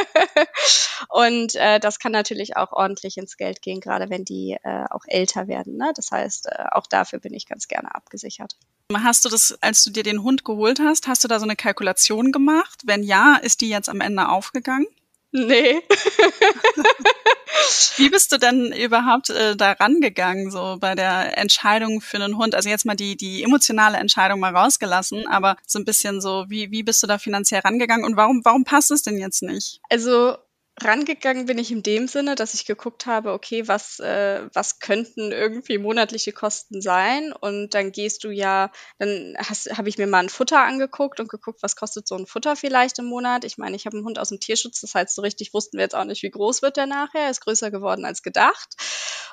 und 1.10 1.54
äh, 1.54 1.78
das 1.80 1.98
kann 1.98 2.12
natürlich 2.12 2.56
auch 2.56 2.72
ordentlich 2.72 3.16
ins 3.16 3.36
Geld 3.36 3.62
gehen, 3.62 3.80
gerade 3.80 4.10
wenn 4.10 4.24
die 4.24 4.56
äh, 4.62 4.84
auch 4.90 5.04
älter 5.06 5.48
werden. 5.48 5.76
Ne? 5.76 5.92
Das 5.94 6.10
heißt, 6.10 6.46
äh, 6.46 6.64
auch 6.72 6.86
dafür 6.86 7.20
bin 7.20 7.34
ich 7.34 7.46
ganz 7.46 7.68
gerne 7.68 7.94
abgesichert. 7.94 8.56
Hast 8.92 9.24
du 9.24 9.28
das, 9.28 9.56
als 9.60 9.84
du 9.84 9.90
dir 9.90 10.02
den 10.02 10.22
Hund 10.22 10.44
geholt 10.44 10.80
hast, 10.80 11.08
hast 11.08 11.22
du 11.22 11.28
da 11.28 11.38
so 11.38 11.44
eine 11.44 11.56
Kalkulation 11.56 12.32
gemacht? 12.32 12.82
Wenn 12.84 13.02
ja, 13.02 13.36
ist 13.36 13.60
die 13.60 13.68
jetzt 13.68 13.88
am 13.88 14.00
Ende 14.00 14.28
aufgegangen? 14.28 14.86
Nee. 15.30 15.82
Wie 17.96 18.10
bist 18.10 18.32
du 18.32 18.38
denn 18.38 18.72
überhaupt 18.72 19.30
äh, 19.30 19.56
da 19.56 19.72
rangegangen, 19.72 20.50
so 20.50 20.76
bei 20.78 20.94
der 20.94 21.36
Entscheidung 21.38 22.00
für 22.00 22.16
einen 22.16 22.36
Hund? 22.36 22.54
Also 22.54 22.68
jetzt 22.68 22.86
mal 22.86 22.94
die, 22.94 23.16
die 23.16 23.42
emotionale 23.42 23.98
Entscheidung 23.98 24.40
mal 24.40 24.54
rausgelassen, 24.54 25.26
aber 25.26 25.56
so 25.66 25.78
ein 25.78 25.84
bisschen 25.84 26.20
so, 26.20 26.46
wie, 26.48 26.70
wie 26.70 26.82
bist 26.82 27.02
du 27.02 27.06
da 27.06 27.18
finanziell 27.18 27.60
rangegangen 27.60 28.04
und 28.04 28.16
warum, 28.16 28.44
warum 28.44 28.64
passt 28.64 28.90
es 28.90 29.02
denn 29.02 29.18
jetzt 29.18 29.42
nicht? 29.42 29.80
Also 29.90 30.36
rangegangen 30.82 31.46
bin 31.46 31.58
ich 31.58 31.70
in 31.70 31.82
dem 31.82 32.08
Sinne, 32.08 32.34
dass 32.34 32.54
ich 32.54 32.66
geguckt 32.66 33.06
habe, 33.06 33.32
okay, 33.32 33.68
was, 33.68 33.98
äh, 34.00 34.42
was 34.52 34.78
könnten 34.78 35.32
irgendwie 35.32 35.78
monatliche 35.78 36.32
Kosten 36.32 36.80
sein? 36.80 37.32
Und 37.32 37.74
dann 37.74 37.92
gehst 37.92 38.24
du 38.24 38.30
ja, 38.30 38.70
dann 38.98 39.36
habe 39.38 39.88
ich 39.88 39.98
mir 39.98 40.06
mal 40.06 40.22
ein 40.22 40.28
Futter 40.28 40.60
angeguckt 40.60 41.20
und 41.20 41.28
geguckt, 41.28 41.62
was 41.62 41.76
kostet 41.76 42.06
so 42.06 42.16
ein 42.16 42.26
Futter 42.26 42.56
vielleicht 42.56 42.98
im 42.98 43.06
Monat. 43.06 43.44
Ich 43.44 43.58
meine, 43.58 43.76
ich 43.76 43.86
habe 43.86 43.96
einen 43.96 44.06
Hund 44.06 44.18
aus 44.18 44.28
dem 44.28 44.40
Tierschutz, 44.40 44.80
das 44.80 44.94
heißt, 44.94 45.14
so 45.14 45.22
richtig 45.22 45.54
wussten 45.54 45.78
wir 45.78 45.84
jetzt 45.84 45.94
auch 45.94 46.04
nicht, 46.04 46.22
wie 46.22 46.30
groß 46.30 46.62
wird 46.62 46.76
der 46.76 46.86
nachher. 46.86 47.22
Er 47.22 47.30
ist 47.30 47.40
größer 47.40 47.70
geworden 47.70 48.04
als 48.04 48.22
gedacht. 48.22 48.74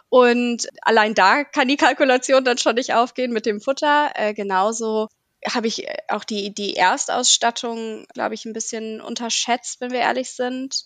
Und 0.10 0.67
allein 0.81 1.13
da 1.13 1.43
kann 1.43 1.67
die 1.67 1.77
Kalkulation 1.77 2.43
dann 2.43 2.58
schon 2.58 2.75
nicht 2.75 2.93
aufgehen 2.93 3.31
mit 3.31 3.45
dem 3.45 3.62
Futter. 3.62 4.12
Äh, 4.15 4.34
genauso 4.34 5.10
habe 5.53 5.67
ich 5.67 5.88
auch 6.08 6.23
die, 6.23 6.53
die 6.53 6.75
Erstausstattung, 6.75 8.05
glaube 8.13 8.36
ich, 8.36 8.45
ein 8.45 8.53
bisschen 8.53 9.01
unterschätzt, 9.01 9.81
wenn 9.81 9.91
wir 9.91 9.99
ehrlich 9.99 10.31
sind. 10.31 10.86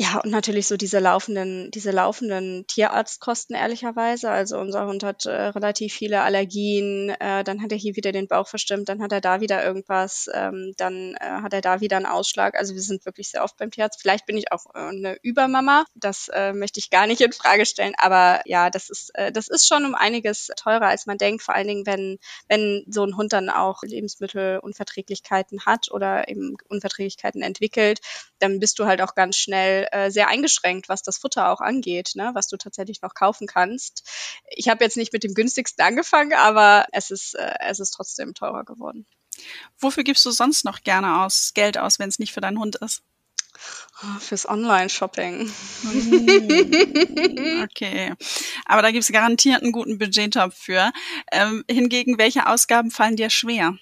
Ja, 0.00 0.20
und 0.22 0.30
natürlich 0.30 0.68
so 0.68 0.76
diese 0.76 1.00
laufenden, 1.00 1.72
diese 1.72 1.90
laufenden 1.90 2.64
Tierarztkosten 2.68 3.56
ehrlicherweise. 3.56 4.30
Also 4.30 4.56
unser 4.56 4.86
Hund 4.86 5.02
hat 5.02 5.26
äh, 5.26 5.30
relativ 5.30 5.92
viele 5.92 6.20
Allergien, 6.22 7.10
äh, 7.18 7.42
dann 7.42 7.60
hat 7.60 7.72
er 7.72 7.78
hier 7.78 7.96
wieder 7.96 8.12
den 8.12 8.28
Bauch 8.28 8.46
verstimmt, 8.46 8.88
dann 8.88 9.02
hat 9.02 9.10
er 9.10 9.20
da 9.20 9.40
wieder 9.40 9.64
irgendwas, 9.64 10.30
ähm, 10.32 10.72
dann 10.76 11.16
äh, 11.16 11.42
hat 11.42 11.52
er 11.52 11.62
da 11.62 11.80
wieder 11.80 11.96
einen 11.96 12.06
Ausschlag. 12.06 12.56
Also 12.56 12.74
wir 12.74 12.80
sind 12.80 13.06
wirklich 13.06 13.30
sehr 13.30 13.42
oft 13.42 13.56
beim 13.56 13.72
Tierarzt. 13.72 14.00
Vielleicht 14.00 14.24
bin 14.24 14.36
ich 14.36 14.52
auch 14.52 14.66
äh, 14.72 14.78
eine 14.78 15.16
Übermama, 15.22 15.84
das 15.96 16.28
äh, 16.32 16.52
möchte 16.52 16.78
ich 16.78 16.90
gar 16.90 17.08
nicht 17.08 17.20
in 17.20 17.32
Frage 17.32 17.66
stellen. 17.66 17.94
Aber 17.98 18.40
ja, 18.44 18.70
das 18.70 18.90
ist, 18.90 19.10
äh, 19.16 19.32
das 19.32 19.48
ist 19.48 19.66
schon 19.66 19.84
um 19.84 19.96
einiges 19.96 20.46
teurer, 20.56 20.86
als 20.86 21.06
man 21.06 21.18
denkt. 21.18 21.42
Vor 21.42 21.56
allen 21.56 21.66
Dingen, 21.66 21.86
wenn, 21.86 22.18
wenn 22.46 22.84
so 22.88 23.02
ein 23.04 23.16
Hund 23.16 23.32
dann 23.32 23.50
auch 23.50 23.82
Lebensmittelunverträglichkeiten 23.82 25.66
hat 25.66 25.90
oder 25.90 26.28
eben 26.28 26.56
Unverträglichkeiten 26.68 27.42
entwickelt, 27.42 27.98
dann 28.38 28.60
bist 28.60 28.78
du 28.78 28.86
halt 28.86 29.02
auch 29.02 29.16
ganz 29.16 29.36
schnell 29.36 29.87
äh, 29.92 30.10
sehr 30.10 30.28
eingeschränkt, 30.28 30.88
was 30.88 31.02
das 31.02 31.18
Futter 31.18 31.50
auch 31.50 31.60
angeht, 31.60 32.12
ne, 32.14 32.30
was 32.34 32.48
du 32.48 32.56
tatsächlich 32.56 33.02
noch 33.02 33.14
kaufen 33.14 33.46
kannst. 33.46 34.08
Ich 34.50 34.68
habe 34.68 34.84
jetzt 34.84 34.96
nicht 34.96 35.12
mit 35.12 35.24
dem 35.24 35.34
günstigsten 35.34 35.84
angefangen, 35.84 36.34
aber 36.34 36.86
es 36.92 37.10
ist, 37.10 37.34
äh, 37.34 37.54
es 37.60 37.80
ist 37.80 37.90
trotzdem 37.90 38.34
teurer 38.34 38.64
geworden. 38.64 39.06
Wofür 39.78 40.04
gibst 40.04 40.24
du 40.24 40.30
sonst 40.30 40.64
noch 40.64 40.82
gerne 40.82 41.22
aus 41.22 41.52
Geld 41.54 41.78
aus, 41.78 41.98
wenn 41.98 42.08
es 42.08 42.18
nicht 42.18 42.32
für 42.32 42.40
deinen 42.40 42.58
Hund 42.58 42.76
ist? 42.76 43.02
Oh, 44.02 44.18
fürs 44.20 44.48
Online-Shopping. 44.48 45.52
Hm, 45.82 47.62
okay. 47.64 48.14
Aber 48.64 48.82
da 48.82 48.90
gibt 48.92 49.02
es 49.02 49.12
garantiert 49.12 49.62
einen 49.62 49.72
guten 49.72 49.98
Budgettop 49.98 50.54
für. 50.54 50.92
Ähm, 51.32 51.64
hingegen, 51.68 52.18
welche 52.18 52.46
Ausgaben 52.46 52.90
fallen 52.90 53.16
dir 53.16 53.30
schwer? 53.30 53.76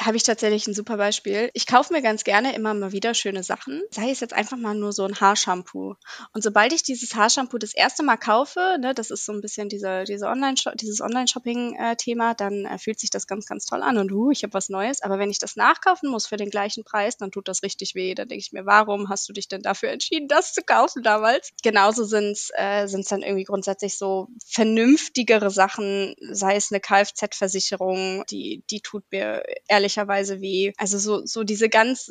Habe 0.00 0.16
ich 0.16 0.24
tatsächlich 0.24 0.66
ein 0.66 0.74
super 0.74 0.96
Beispiel. 0.96 1.50
Ich 1.54 1.66
kaufe 1.66 1.92
mir 1.92 2.02
ganz 2.02 2.24
gerne 2.24 2.54
immer 2.54 2.74
mal 2.74 2.92
wieder 2.92 3.14
schöne 3.14 3.42
Sachen. 3.42 3.82
Sei 3.90 4.10
es 4.10 4.20
jetzt 4.20 4.34
einfach 4.34 4.56
mal 4.56 4.74
nur 4.74 4.92
so 4.92 5.04
ein 5.04 5.18
Haarshampoo. 5.20 5.94
Und 6.32 6.42
sobald 6.42 6.72
ich 6.72 6.82
dieses 6.82 7.14
Haarshampoo 7.14 7.58
das 7.58 7.74
erste 7.74 8.02
Mal 8.02 8.16
kaufe, 8.16 8.76
ne, 8.80 8.92
das 8.92 9.10
ist 9.10 9.24
so 9.24 9.32
ein 9.32 9.40
bisschen 9.40 9.68
diese, 9.68 10.04
diese 10.04 10.26
Online 10.26 10.56
dieses 10.74 11.00
Online-Shopping-Thema, 11.00 12.34
dann 12.34 12.64
äh, 12.64 12.78
fühlt 12.78 12.98
sich 12.98 13.10
das 13.10 13.26
ganz, 13.26 13.46
ganz 13.46 13.66
toll 13.66 13.82
an 13.82 13.98
und 13.98 14.10
uh, 14.12 14.30
ich 14.30 14.42
habe 14.42 14.54
was 14.54 14.68
Neues. 14.68 15.00
Aber 15.00 15.18
wenn 15.18 15.30
ich 15.30 15.38
das 15.38 15.56
nachkaufen 15.56 16.10
muss 16.10 16.26
für 16.26 16.36
den 16.36 16.50
gleichen 16.50 16.84
Preis, 16.84 17.16
dann 17.16 17.30
tut 17.30 17.46
das 17.46 17.62
richtig 17.62 17.94
weh. 17.94 18.14
Dann 18.14 18.28
denke 18.28 18.42
ich 18.44 18.52
mir, 18.52 18.66
warum 18.66 19.08
hast 19.08 19.28
du 19.28 19.32
dich 19.32 19.48
denn 19.48 19.62
dafür 19.62 19.90
entschieden, 19.90 20.26
das 20.28 20.52
zu 20.52 20.62
kaufen 20.62 21.02
damals? 21.02 21.50
Genauso 21.62 22.04
sind 22.04 22.32
es 22.32 22.50
äh, 22.54 22.86
dann 23.08 23.22
irgendwie 23.22 23.44
grundsätzlich 23.44 23.96
so 23.96 24.28
vernünftigere 24.46 25.50
Sachen, 25.50 26.16
sei 26.30 26.56
es 26.56 26.72
eine 26.72 26.80
Kfz-Versicherung, 26.80 28.24
die, 28.28 28.64
die 28.70 28.80
tut 28.80 29.04
mir 29.12 29.44
ehrlich 29.68 29.83
ehrlicherweise 29.84 30.40
wie, 30.40 30.72
also 30.78 30.98
so, 30.98 31.26
so 31.26 31.44
diese 31.44 31.68
ganz 31.68 32.10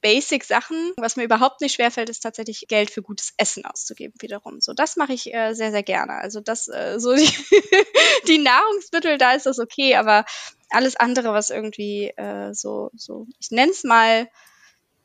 Basic 0.00 0.44
Sachen. 0.44 0.92
Was 0.98 1.16
mir 1.16 1.24
überhaupt 1.24 1.62
nicht 1.62 1.74
schwerfällt, 1.74 2.10
ist 2.10 2.20
tatsächlich 2.20 2.66
Geld 2.68 2.90
für 2.90 3.00
gutes 3.00 3.32
Essen 3.38 3.64
auszugeben 3.64 4.12
wiederum. 4.20 4.60
So, 4.60 4.74
das 4.74 4.96
mache 4.96 5.14
ich 5.14 5.32
äh, 5.32 5.54
sehr, 5.54 5.70
sehr 5.70 5.82
gerne. 5.82 6.14
Also 6.14 6.40
das, 6.40 6.68
äh, 6.68 6.96
so 6.98 7.14
die, 7.14 7.26
die 8.28 8.38
Nahrungsmittel, 8.38 9.16
da 9.16 9.32
ist 9.32 9.46
das 9.46 9.58
okay, 9.58 9.94
aber 9.94 10.26
alles 10.68 10.96
andere, 10.96 11.32
was 11.32 11.48
irgendwie 11.48 12.08
äh, 12.16 12.52
so, 12.52 12.90
so, 12.94 13.26
ich 13.38 13.50
nenne 13.50 13.70
es 13.70 13.84
mal, 13.84 14.28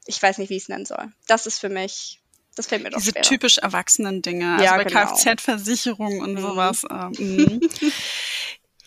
ich 0.05 0.21
weiß 0.21 0.37
nicht, 0.37 0.49
wie 0.49 0.57
ich 0.57 0.63
es 0.63 0.69
nennen 0.69 0.85
soll. 0.85 1.13
Das 1.27 1.45
ist 1.45 1.59
für 1.59 1.69
mich 1.69 2.19
das 2.59 2.67
fällt 2.67 2.83
mir 2.83 2.89
doch 2.89 2.99
Diese 2.99 3.11
schwer. 3.11 3.21
typisch 3.21 3.57
erwachsenen 3.57 4.21
Dinge, 4.21 4.51
also 4.51 4.65
ja, 4.65 4.75
bei 4.75 4.83
genau. 4.83 5.05
Kfz-Versicherung 5.05 6.19
und 6.19 6.33
mhm. 6.33 6.41
sowas. 6.41 6.83
Äh, 6.83 7.59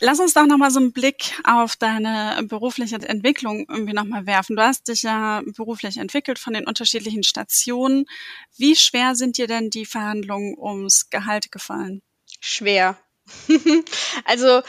Lass 0.05 0.19
uns 0.19 0.35
doch 0.35 0.47
nochmal 0.47 0.73
so 0.73 0.81
einen 0.81 0.91
Blick 0.91 1.41
auf 1.45 1.77
deine 1.77 2.43
berufliche 2.49 2.97
Entwicklung 2.97 3.67
irgendwie 3.69 3.93
nochmal 3.93 4.27
werfen. 4.27 4.57
Du 4.57 4.63
hast 4.63 4.89
dich 4.89 5.03
ja 5.05 5.43
beruflich 5.55 5.97
entwickelt 5.97 6.41
von 6.41 6.55
den 6.55 6.67
unterschiedlichen 6.67 7.23
Stationen. 7.23 8.07
Wie 8.57 8.75
schwer 8.75 9.15
sind 9.15 9.39
dir 9.39 9.47
denn 9.47 9.71
die 9.71 9.87
Verhandlungen 9.87 10.59
ums 10.59 11.09
Gehalt 11.09 11.53
gefallen? 11.53 12.03
Schwer. 12.41 12.99
also 14.25 14.63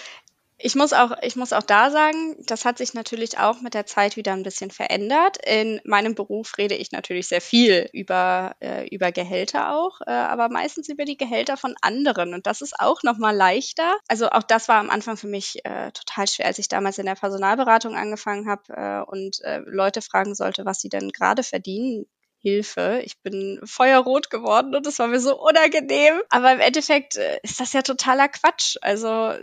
Ich 0.66 0.76
muss 0.76 0.94
auch, 0.94 1.12
ich 1.22 1.36
muss 1.36 1.52
auch 1.52 1.64
da 1.64 1.92
sagen, 1.92 2.38
das 2.46 2.64
hat 2.64 2.78
sich 2.78 2.94
natürlich 2.94 3.38
auch 3.38 3.60
mit 3.60 3.74
der 3.74 3.86
Zeit 3.86 4.16
wieder 4.16 4.32
ein 4.32 4.44
bisschen 4.44 4.72
verändert. 4.72 5.38
In 5.46 5.82
meinem 5.84 6.16
Beruf 6.16 6.58
rede 6.58 6.74
ich 6.74 6.94
natürlich 6.94 7.28
sehr 7.28 7.42
viel 7.42 7.90
über, 7.92 8.56
äh, 8.62 8.88
über 8.88 9.12
Gehälter 9.12 9.76
auch, 9.76 10.00
äh, 10.08 10.12
aber 10.12 10.48
meistens 10.48 10.88
über 10.88 11.04
die 11.04 11.18
Gehälter 11.18 11.58
von 11.58 11.76
anderen. 11.82 12.34
Und 12.34 12.48
das 12.48 12.62
ist 12.62 12.80
auch 12.80 13.04
nochmal 13.04 13.36
leichter. 13.36 13.98
Also 14.08 14.30
auch 14.30 14.44
das 14.44 14.70
war 14.70 14.78
am 14.78 14.90
Anfang 14.90 15.18
für 15.18 15.28
mich 15.28 15.66
äh, 15.66 15.92
total 15.92 16.30
schwer, 16.30 16.46
als 16.46 16.60
ich 16.60 16.70
damals 16.70 16.98
in 16.98 17.08
der 17.08 17.16
Personalberatung 17.16 17.98
angefangen 17.98 18.48
habe 18.48 18.64
äh, 18.70 19.12
und 19.12 19.42
äh, 19.42 19.60
Leute 19.66 20.02
fragen 20.02 20.34
sollte, 20.34 20.64
was 20.64 20.80
sie 20.80 20.88
denn 20.88 21.10
gerade 21.10 21.44
verdienen. 21.44 22.06
Hilfe. 22.40 23.02
Ich 23.06 23.22
bin 23.22 23.62
feuerrot 23.64 24.30
geworden 24.30 24.76
und 24.76 24.86
das 24.86 25.00
war 25.00 25.08
mir 25.08 25.22
so 25.22 25.40
unangenehm. 25.42 26.22
Aber 26.30 26.52
im 26.52 26.60
Endeffekt 26.60 27.16
äh, 27.16 27.40
ist 27.42 27.60
das 27.60 27.72
ja 27.72 27.82
totaler 27.82 28.28
Quatsch. 28.28 28.76
Also 28.82 29.34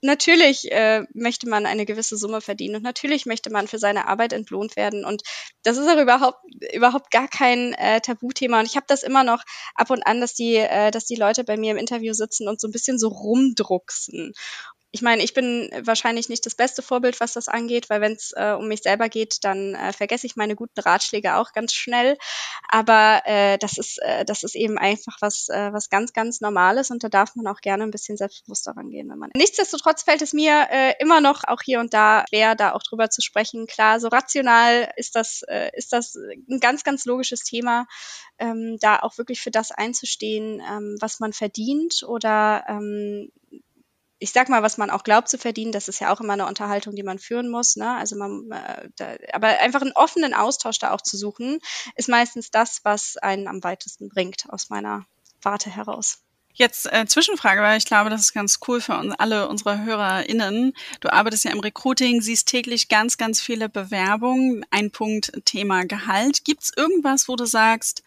natürlich 0.00 0.70
äh, 0.70 1.04
möchte 1.14 1.48
man 1.48 1.66
eine 1.66 1.84
gewisse 1.84 2.16
Summe 2.16 2.40
verdienen 2.40 2.76
und 2.76 2.82
natürlich 2.82 3.26
möchte 3.26 3.50
man 3.50 3.66
für 3.66 3.78
seine 3.78 4.06
Arbeit 4.06 4.32
entlohnt 4.32 4.76
werden 4.76 5.04
und 5.04 5.22
das 5.62 5.76
ist 5.76 5.88
auch 5.88 6.00
überhaupt 6.00 6.38
überhaupt 6.72 7.10
gar 7.10 7.28
kein 7.28 7.72
äh, 7.74 8.00
Tabuthema 8.00 8.60
und 8.60 8.66
ich 8.66 8.76
habe 8.76 8.86
das 8.88 9.02
immer 9.02 9.24
noch 9.24 9.42
ab 9.74 9.90
und 9.90 10.06
an, 10.06 10.20
dass 10.20 10.34
die 10.34 10.56
äh, 10.56 10.90
dass 10.90 11.06
die 11.06 11.16
Leute 11.16 11.44
bei 11.44 11.56
mir 11.56 11.72
im 11.72 11.76
Interview 11.76 12.12
sitzen 12.12 12.48
und 12.48 12.60
so 12.60 12.68
ein 12.68 12.72
bisschen 12.72 12.98
so 12.98 13.08
rumdrucksen 13.08 14.32
ich 14.94 15.02
meine, 15.02 15.24
ich 15.24 15.34
bin 15.34 15.70
wahrscheinlich 15.82 16.28
nicht 16.28 16.46
das 16.46 16.54
beste 16.54 16.80
Vorbild, 16.80 17.18
was 17.18 17.32
das 17.32 17.48
angeht, 17.48 17.90
weil 17.90 18.00
wenn 18.00 18.12
es 18.12 18.32
äh, 18.36 18.52
um 18.56 18.68
mich 18.68 18.82
selber 18.82 19.08
geht, 19.08 19.42
dann 19.42 19.74
äh, 19.74 19.92
vergesse 19.92 20.24
ich 20.24 20.36
meine 20.36 20.54
guten 20.54 20.78
Ratschläge 20.78 21.34
auch 21.34 21.52
ganz 21.52 21.74
schnell. 21.74 22.16
Aber 22.68 23.22
äh, 23.24 23.58
das 23.58 23.76
ist 23.76 23.98
äh, 24.00 24.24
das 24.24 24.44
ist 24.44 24.54
eben 24.54 24.78
einfach 24.78 25.16
was 25.20 25.48
äh, 25.48 25.72
was 25.72 25.90
ganz 25.90 26.12
ganz 26.12 26.40
Normales 26.40 26.92
und 26.92 27.02
da 27.02 27.08
darf 27.08 27.34
man 27.34 27.48
auch 27.48 27.60
gerne 27.60 27.82
ein 27.82 27.90
bisschen 27.90 28.16
selbstbewusster 28.16 28.76
rangehen, 28.76 29.10
wenn 29.10 29.18
man. 29.18 29.30
Nichtsdestotrotz 29.36 30.04
fällt 30.04 30.22
es 30.22 30.32
mir 30.32 30.68
äh, 30.70 30.94
immer 31.00 31.20
noch 31.20 31.42
auch 31.42 31.60
hier 31.60 31.80
und 31.80 31.92
da 31.92 32.24
schwer, 32.28 32.54
da 32.54 32.72
auch 32.72 32.82
drüber 32.84 33.10
zu 33.10 33.20
sprechen. 33.20 33.66
Klar, 33.66 33.98
so 33.98 34.06
rational 34.06 34.92
ist 34.96 35.16
das 35.16 35.42
äh, 35.48 35.70
ist 35.74 35.92
das 35.92 36.14
ein 36.48 36.60
ganz 36.60 36.84
ganz 36.84 37.04
logisches 37.04 37.42
Thema, 37.42 37.88
ähm, 38.38 38.78
da 38.80 39.00
auch 39.00 39.18
wirklich 39.18 39.40
für 39.40 39.50
das 39.50 39.72
einzustehen, 39.72 40.60
ähm, 40.60 40.96
was 41.00 41.18
man 41.18 41.32
verdient 41.32 42.04
oder 42.06 42.64
ähm, 42.68 43.32
ich 44.24 44.32
sag 44.32 44.48
mal, 44.48 44.62
was 44.62 44.78
man 44.78 44.88
auch 44.88 45.04
glaubt 45.04 45.28
zu 45.28 45.36
verdienen, 45.36 45.70
das 45.70 45.86
ist 45.86 46.00
ja 46.00 46.10
auch 46.10 46.18
immer 46.18 46.32
eine 46.32 46.46
Unterhaltung, 46.46 46.96
die 46.96 47.02
man 47.02 47.18
führen 47.18 47.50
muss. 47.50 47.76
Ne? 47.76 47.94
Also 47.94 48.16
man, 48.16 48.50
äh, 48.50 48.88
da, 48.96 49.16
aber 49.34 49.48
einfach 49.60 49.82
einen 49.82 49.92
offenen 49.92 50.32
Austausch 50.32 50.78
da 50.78 50.92
auch 50.92 51.02
zu 51.02 51.18
suchen, 51.18 51.58
ist 51.94 52.08
meistens 52.08 52.50
das, 52.50 52.80
was 52.84 53.18
einen 53.18 53.46
am 53.48 53.62
weitesten 53.62 54.08
bringt 54.08 54.46
aus 54.48 54.70
meiner 54.70 55.04
Warte 55.42 55.68
heraus. 55.68 56.20
Jetzt 56.54 56.90
äh, 56.90 57.04
Zwischenfrage, 57.04 57.60
weil 57.60 57.76
ich 57.76 57.84
glaube, 57.84 58.08
das 58.08 58.22
ist 58.22 58.32
ganz 58.32 58.60
cool 58.66 58.80
für 58.80 58.96
uns, 58.96 59.14
alle 59.18 59.46
unsere 59.48 59.84
HörerInnen. 59.84 60.72
Du 61.00 61.12
arbeitest 61.12 61.44
ja 61.44 61.50
im 61.50 61.60
Recruiting, 61.60 62.22
siehst 62.22 62.48
täglich 62.48 62.88
ganz, 62.88 63.18
ganz 63.18 63.42
viele 63.42 63.68
Bewerbungen. 63.68 64.64
Ein 64.70 64.90
Punkt 64.90 65.32
Thema 65.44 65.84
Gehalt. 65.84 66.46
Gibt 66.46 66.62
es 66.62 66.72
irgendwas, 66.74 67.28
wo 67.28 67.36
du 67.36 67.44
sagst, 67.44 68.02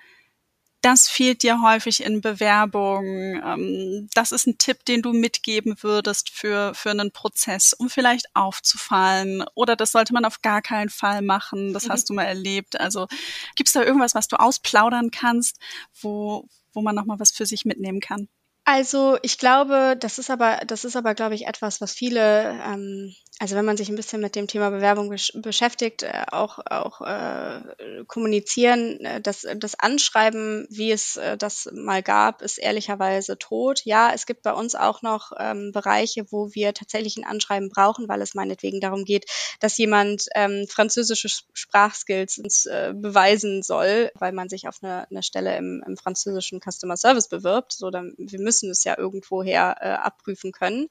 das 0.81 1.07
fehlt 1.07 1.43
dir 1.43 1.61
häufig 1.61 2.03
in 2.03 2.21
Bewerbungen. 2.21 3.41
Ähm, 3.43 4.09
das 4.13 4.31
ist 4.31 4.47
ein 4.47 4.57
Tipp, 4.57 4.85
den 4.85 5.01
du 5.01 5.11
mitgeben 5.11 5.75
würdest 5.81 6.29
für, 6.29 6.73
für 6.75 6.91
einen 6.91 7.11
Prozess, 7.11 7.73
um 7.73 7.89
vielleicht 7.89 8.27
aufzufallen. 8.35 9.43
Oder 9.55 9.75
das 9.75 9.91
sollte 9.91 10.13
man 10.13 10.25
auf 10.25 10.41
gar 10.41 10.61
keinen 10.61 10.89
Fall 10.89 11.21
machen. 11.21 11.73
Das 11.73 11.85
mhm. 11.85 11.91
hast 11.91 12.09
du 12.09 12.13
mal 12.13 12.25
erlebt. 12.25 12.79
Also 12.79 13.07
gibt 13.55 13.69
es 13.69 13.73
da 13.73 13.83
irgendwas, 13.83 14.15
was 14.15 14.27
du 14.27 14.37
ausplaudern 14.37 15.11
kannst, 15.11 15.59
wo, 16.01 16.47
wo 16.73 16.81
man 16.81 16.95
nochmal 16.95 17.19
was 17.19 17.31
für 17.31 17.45
sich 17.45 17.65
mitnehmen 17.65 17.99
kann? 17.99 18.29
Also 18.69 19.17
ich 19.21 19.37
glaube, 19.37 19.95
das 19.97 20.19
ist 20.19 20.29
aber, 20.29 20.57
das 20.67 20.83
ist 20.83 20.97
aber, 20.97 21.15
glaube 21.15 21.35
ich, 21.35 21.47
etwas, 21.47 21.79
was 21.79 21.93
viele 21.93 22.49
ähm, 22.51 23.15
also 23.39 23.55
wenn 23.55 23.65
man 23.65 23.77
sich 23.77 23.89
ein 23.89 23.95
bisschen 23.95 24.21
mit 24.21 24.35
dem 24.35 24.47
Thema 24.47 24.71
Bewerbung 24.71 25.09
besch 25.09 25.31
beschäftigt, 25.35 26.01
äh, 26.01 26.23
auch, 26.31 26.57
auch 26.65 27.01
äh, 27.01 27.61
kommunizieren, 28.07 28.99
äh, 29.01 29.21
das, 29.21 29.45
das 29.57 29.75
Anschreiben, 29.79 30.67
wie 30.71 30.91
es 30.91 31.17
äh, 31.17 31.37
das 31.37 31.69
mal 31.71 32.01
gab, 32.01 32.41
ist 32.41 32.57
ehrlicherweise 32.57 33.37
tot. 33.37 33.81
Ja, 33.85 34.11
es 34.13 34.25
gibt 34.25 34.41
bei 34.41 34.53
uns 34.53 34.73
auch 34.73 35.03
noch 35.03 35.33
ähm, 35.37 35.71
Bereiche, 35.71 36.25
wo 36.31 36.53
wir 36.53 36.73
tatsächlich 36.73 37.17
ein 37.17 37.25
Anschreiben 37.25 37.69
brauchen, 37.69 38.07
weil 38.07 38.21
es 38.21 38.33
meinetwegen 38.33 38.81
darum 38.81 39.05
geht, 39.05 39.25
dass 39.59 39.77
jemand 39.77 40.25
ähm, 40.33 40.65
französische 40.67 41.29
Sprachskills 41.53 42.39
uns, 42.39 42.65
äh, 42.65 42.93
beweisen 42.95 43.61
soll, 43.61 44.11
weil 44.15 44.31
man 44.31 44.49
sich 44.49 44.67
auf 44.67 44.79
eine, 44.81 45.07
eine 45.11 45.21
Stelle 45.21 45.55
im, 45.57 45.83
im 45.85 45.95
französischen 45.95 46.59
Customer 46.59 46.97
Service 46.97 47.29
bewirbt. 47.29 47.73
So, 47.73 47.91
dann, 47.91 48.15
wir 48.17 48.39
müssen 48.39 48.56
es 48.63 48.83
ja 48.83 48.97
irgendwoher 48.97 49.75
äh, 49.79 49.89
abprüfen 49.89 50.51
können. 50.51 50.87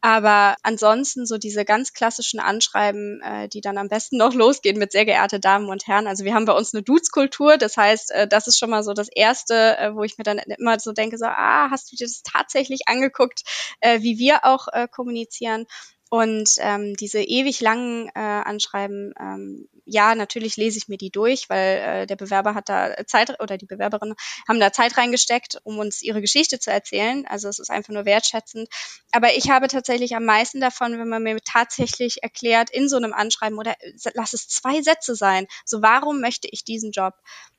Aber 0.00 0.56
ansonsten 0.62 1.26
so 1.26 1.36
diese 1.36 1.64
ganz 1.64 1.80
ganz 1.80 1.94
klassischen 1.94 2.40
Anschreiben, 2.40 3.22
äh, 3.22 3.48
die 3.48 3.62
dann 3.62 3.78
am 3.78 3.88
besten 3.88 4.18
noch 4.18 4.34
losgehen 4.34 4.78
mit 4.78 4.92
sehr 4.92 5.06
geehrte 5.06 5.40
Damen 5.40 5.70
und 5.70 5.86
Herren. 5.86 6.06
Also 6.06 6.24
wir 6.24 6.34
haben 6.34 6.44
bei 6.44 6.52
uns 6.52 6.74
eine 6.74 6.82
Dudes-Kultur, 6.82 7.56
das 7.56 7.76
heißt, 7.78 8.10
äh, 8.10 8.28
das 8.28 8.46
ist 8.46 8.58
schon 8.58 8.68
mal 8.68 8.82
so 8.82 8.92
das 8.92 9.08
Erste, 9.08 9.78
äh, 9.78 9.94
wo 9.94 10.02
ich 10.02 10.18
mir 10.18 10.24
dann 10.24 10.38
immer 10.38 10.78
so 10.78 10.92
denke, 10.92 11.16
so, 11.16 11.24
ah, 11.24 11.70
hast 11.70 11.90
du 11.90 11.96
dir 11.96 12.04
das 12.04 12.22
tatsächlich 12.22 12.82
angeguckt, 12.86 13.44
äh, 13.80 14.02
wie 14.02 14.18
wir 14.18 14.44
auch 14.44 14.68
äh, 14.72 14.88
kommunizieren? 14.88 15.66
Und 16.10 16.50
ähm, 16.58 16.96
diese 16.96 17.22
ewig 17.22 17.60
langen 17.60 18.08
äh, 18.08 18.18
Anschreiben, 18.18 19.14
ähm, 19.18 19.68
ja, 19.90 20.14
natürlich 20.14 20.56
lese 20.56 20.78
ich 20.78 20.88
mir 20.88 20.98
die 20.98 21.10
durch, 21.10 21.50
weil 21.50 21.76
äh, 21.78 22.06
der 22.06 22.14
Bewerber 22.14 22.54
hat 22.54 22.68
da 22.68 22.94
Zeit 23.06 23.40
oder 23.40 23.58
die 23.58 23.66
Bewerberin 23.66 24.14
haben 24.48 24.60
da 24.60 24.72
Zeit 24.72 24.96
reingesteckt, 24.96 25.58
um 25.64 25.78
uns 25.78 26.00
ihre 26.02 26.20
Geschichte 26.20 26.60
zu 26.60 26.70
erzählen. 26.70 27.26
Also 27.26 27.48
es 27.48 27.58
ist 27.58 27.70
einfach 27.70 27.92
nur 27.92 28.04
wertschätzend. 28.04 28.68
Aber 29.10 29.34
ich 29.34 29.50
habe 29.50 29.66
tatsächlich 29.66 30.14
am 30.14 30.24
meisten 30.24 30.60
davon, 30.60 30.96
wenn 30.98 31.08
man 31.08 31.24
mir 31.24 31.38
tatsächlich 31.44 32.22
erklärt 32.22 32.70
in 32.70 32.88
so 32.88 32.96
einem 32.96 33.12
Anschreiben 33.12 33.58
oder 33.58 33.72
äh, 33.80 33.92
lass 34.14 34.32
es 34.32 34.46
zwei 34.46 34.80
Sätze 34.80 35.16
sein. 35.16 35.48
So, 35.64 35.82
warum 35.82 36.20
möchte 36.20 36.48
ich 36.50 36.62
diesen 36.64 36.92
Job? 36.92 37.14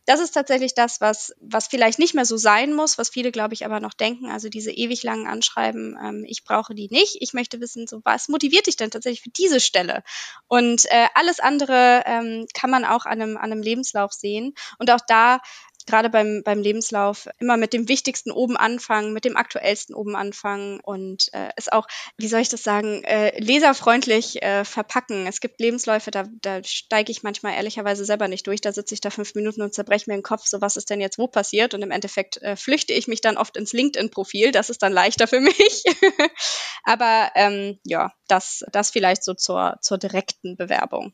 Das 0.06 0.20
ist 0.20 0.32
tatsächlich 0.32 0.74
das, 0.74 1.00
was, 1.00 1.34
was 1.40 1.68
vielleicht 1.68 2.00
nicht 2.00 2.16
mehr 2.16 2.26
so 2.26 2.38
sein 2.38 2.74
muss, 2.74 2.98
was 2.98 3.10
viele, 3.10 3.32
glaube 3.32 3.54
ich, 3.54 3.66
aber 3.66 3.80
noch 3.80 3.94
denken. 3.94 4.30
Also 4.32 4.50
diese 4.50 4.72
ewig 4.72 5.04
langen 5.04 5.28
Anschreiben, 5.28 5.98
ähm, 6.02 6.26
ich 6.28 6.44
brauche 6.44 6.74
die 6.74 6.88
nicht. 6.90 7.18
Ich 7.20 7.34
möchte 7.34 7.62
wissen, 7.62 7.88
so 7.88 8.02
was 8.04 8.28
motiviert 8.28 8.68
dich 8.68 8.78
denn 8.78 8.92
tatsächlich 8.92 9.22
für 9.22 9.30
diese 9.30 9.60
Stelle? 9.60 10.04
Und 10.48 10.86
äh, 10.86 11.08
alles 11.14 11.40
andere 11.40 12.04
ähm, 12.06 12.46
kann 12.54 12.72
man 12.72 12.84
auch 12.84 13.06
an 13.06 13.22
einem, 13.22 13.38
an 13.38 13.52
einem 13.52 13.62
Lebenslauf 13.62 14.12
sehen. 14.12 14.54
Und 14.80 14.90
auch 14.92 15.02
da 15.08 15.40
gerade 15.88 16.10
beim, 16.10 16.42
beim 16.44 16.62
Lebenslauf 16.62 17.28
immer 17.40 17.58
mit 17.58 17.74
dem 17.74 17.88
Wichtigsten 17.88 18.32
oben 18.32 18.58
anfangen, 18.58 19.14
mit 19.14 19.26
dem 19.26 19.38
Aktuellsten 19.38 19.96
oben 19.96 20.16
anfangen 20.16 20.80
und 20.80 21.34
äh, 21.34 21.50
es 21.56 21.70
auch, 21.70 21.88
wie 22.18 22.28
soll 22.28 22.42
ich 22.42 22.50
das 22.50 22.64
sagen, 22.64 23.04
äh, 23.04 23.40
leserfreundlich 23.40 24.42
äh, 24.42 24.66
verpacken. 24.66 25.28
Es 25.28 25.42
gibt 25.42 25.60
Lebensläufe, 25.60 26.12
da, 26.12 26.26
da 26.42 26.64
steige 26.64 27.12
ich 27.12 27.24
manchmal 27.24 27.54
ehrlicherweise 27.54 28.06
selber 28.06 28.28
nicht 28.28 28.48
durch. 28.48 28.62
Da 28.62 28.74
sitze 28.74 28.94
ich 28.94 29.02
da 29.02 29.10
fünf 29.10 29.36
Minuten 29.36 29.62
und 29.62 29.74
zerbreche 29.74 30.10
mir 30.10 30.18
den 30.18 30.24
Kopf, 30.24 30.46
so 30.48 30.62
was 30.62 30.78
ist 30.78 30.90
denn 30.90 31.02
jetzt 31.02 31.18
wo 31.18 31.28
passiert? 31.28 31.74
Und 31.74 31.82
im 31.82 31.92
Endeffekt 31.92 32.42
äh, 32.42 32.56
flüchte 32.56 32.94
ich 32.94 33.08
mich 33.08 33.22
dann 33.22 33.38
oft 33.38 33.58
ins 33.58 33.74
LinkedIn-Profil. 33.74 34.52
Das 34.52 34.70
ist 34.70 34.82
dann 34.82 34.94
leichter 34.94 35.28
für 35.28 35.40
mich. 35.40 35.84
Aber 36.84 37.32
ähm, 37.36 37.80
ja, 37.86 38.12
das, 38.28 38.64
das 38.72 38.92
vielleicht 38.92 39.24
so 39.24 39.34
zur, 39.34 39.78
zur 39.82 39.98
direkten 39.98 40.56
Bewerbung. 40.58 41.14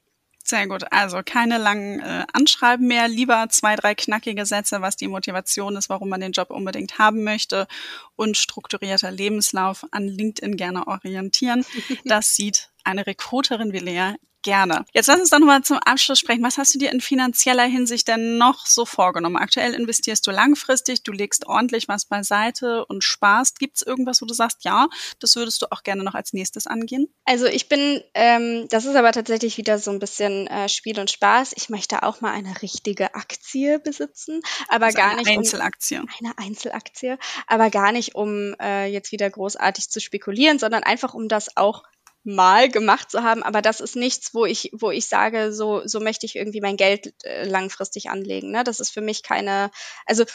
Sehr 0.49 0.65
gut. 0.65 0.86
Also 0.93 1.19
keine 1.25 1.57
langen 1.57 1.99
äh, 1.99 2.25
Anschreiben 2.31 2.88
mehr, 2.88 3.10
lieber 3.10 3.47
zwei, 3.49 3.75
drei 3.75 3.95
knackige 3.95 4.45
Sätze, 4.45 4.81
was 4.81 4.95
die 4.95 5.10
Motivation 5.10 5.75
ist, 5.75 5.89
warum 5.89 6.07
man 6.07 6.21
den 6.21 6.31
Job 6.31 6.51
unbedingt 6.51 6.97
haben 6.97 7.25
möchte 7.25 7.67
und 8.15 8.38
strukturierter 8.38 9.12
Lebenslauf 9.12 9.86
an 9.91 10.07
LinkedIn 10.07 10.55
gerne 10.55 10.88
orientieren. 10.88 11.65
Das 12.05 12.36
sieht 12.36 12.69
eine 12.86 13.05
Rekruterin 13.05 13.73
wie 13.73 13.79
Lea 13.79 14.13
gerne. 14.43 14.86
Jetzt 14.93 15.08
lass 15.08 15.19
uns 15.19 15.30
doch 15.30 15.39
nochmal 15.39 15.62
zum 15.62 15.78
Abschluss 15.78 16.19
sprechen. 16.19 16.43
Was 16.43 16.58
hast 16.58 16.73
du 16.73 16.80
dir 16.80 16.91
in 16.91 17.02
finanzieller 17.02 17.65
Hinsicht 17.65 18.08
denn 18.08 18.38
noch 18.38 18.65
so 18.65 18.86
vorgenommen? 18.86 19.36
Aktuell 19.36 19.73
investierst 19.73 20.26
du 20.28 20.32
langfristig, 20.32 21.04
du 21.04 21.12
legst 21.12 21.47
ordentlich 21.47 21.88
was 21.88 22.06
beiseite 22.06 22.86
und 22.86 23.04
sparst. 23.04 23.60
Gibt 23.60 23.78
es 23.78 23.82
irgendwas, 23.82 24.21
wo 24.21 24.26
du 24.26 24.34
sagst, 24.34 24.63
ja, 24.63 24.88
das 25.19 25.36
würdest 25.36 25.62
du 25.62 25.67
auch 25.71 25.84
gerne 25.84 26.04
noch 26.04 26.13
als 26.13 26.34
nächstes 26.34 26.67
angehen? 26.67 27.08
Also 27.26 27.45
ich 27.45 27.69
bin, 27.69 28.02
ähm, 28.13 28.67
das 28.69 28.86
ist 28.86 28.95
aber 28.95 29.12
tatsächlich 29.12 29.58
wieder 29.58 29.80
so 29.80 29.91
ein 29.91 30.00
bisschen 30.00 30.47
äh, 30.47 30.69
Spiel 30.69 31.00
und 31.00 31.12
Spaß. 31.12 31.54
Ich 31.56 31.69
möchte 31.69 32.04
auch 32.04 32.21
mal 32.21 32.32
eine 32.32 32.62
richtige 32.62 33.15
Aktie 33.15 33.80
besitzen, 33.80 34.41
aber 34.69 34.88
also 34.88 34.97
gar 34.97 35.12
eine 35.12 35.21
nicht 35.21 35.30
Einzelaktie. 35.30 36.00
Um, 36.00 36.08
eine 36.19 36.38
Einzelaktie, 36.38 37.17
aber 37.47 37.69
gar 37.69 37.91
nicht 37.91 38.15
um 38.15 38.56
äh, 38.62 38.86
jetzt 38.86 39.12
wieder 39.12 39.30
großartig 39.30 39.89
zu 39.89 40.00
spekulieren, 40.00 40.60
sondern 40.60 40.84
einfach 40.84 41.13
um 41.13 41.28
das 41.28 41.58
auch 41.58 41.84
mal 42.27 42.69
gemacht 42.69 43.09
zu 43.09 43.23
haben, 43.23 43.41
aber 43.41 43.61
das 43.61 43.79
ist 43.79 43.95
nichts, 43.95 44.33
wo 44.33 44.45
ich, 44.45 44.69
wo 44.73 44.91
ich 44.91 45.07
sage, 45.07 45.53
so, 45.53 45.81
so 45.85 45.99
möchte 45.99 46.25
ich 46.25 46.35
irgendwie 46.35 46.61
mein 46.61 46.77
Geld 46.77 47.13
äh, 47.23 47.47
langfristig 47.47 48.09
anlegen. 48.09 48.51
Ne? 48.51 48.63
Das 48.63 48.79
ist 48.79 48.91
für 48.91 49.01
mich 49.01 49.23
keine, 49.23 49.71
also 50.05 50.25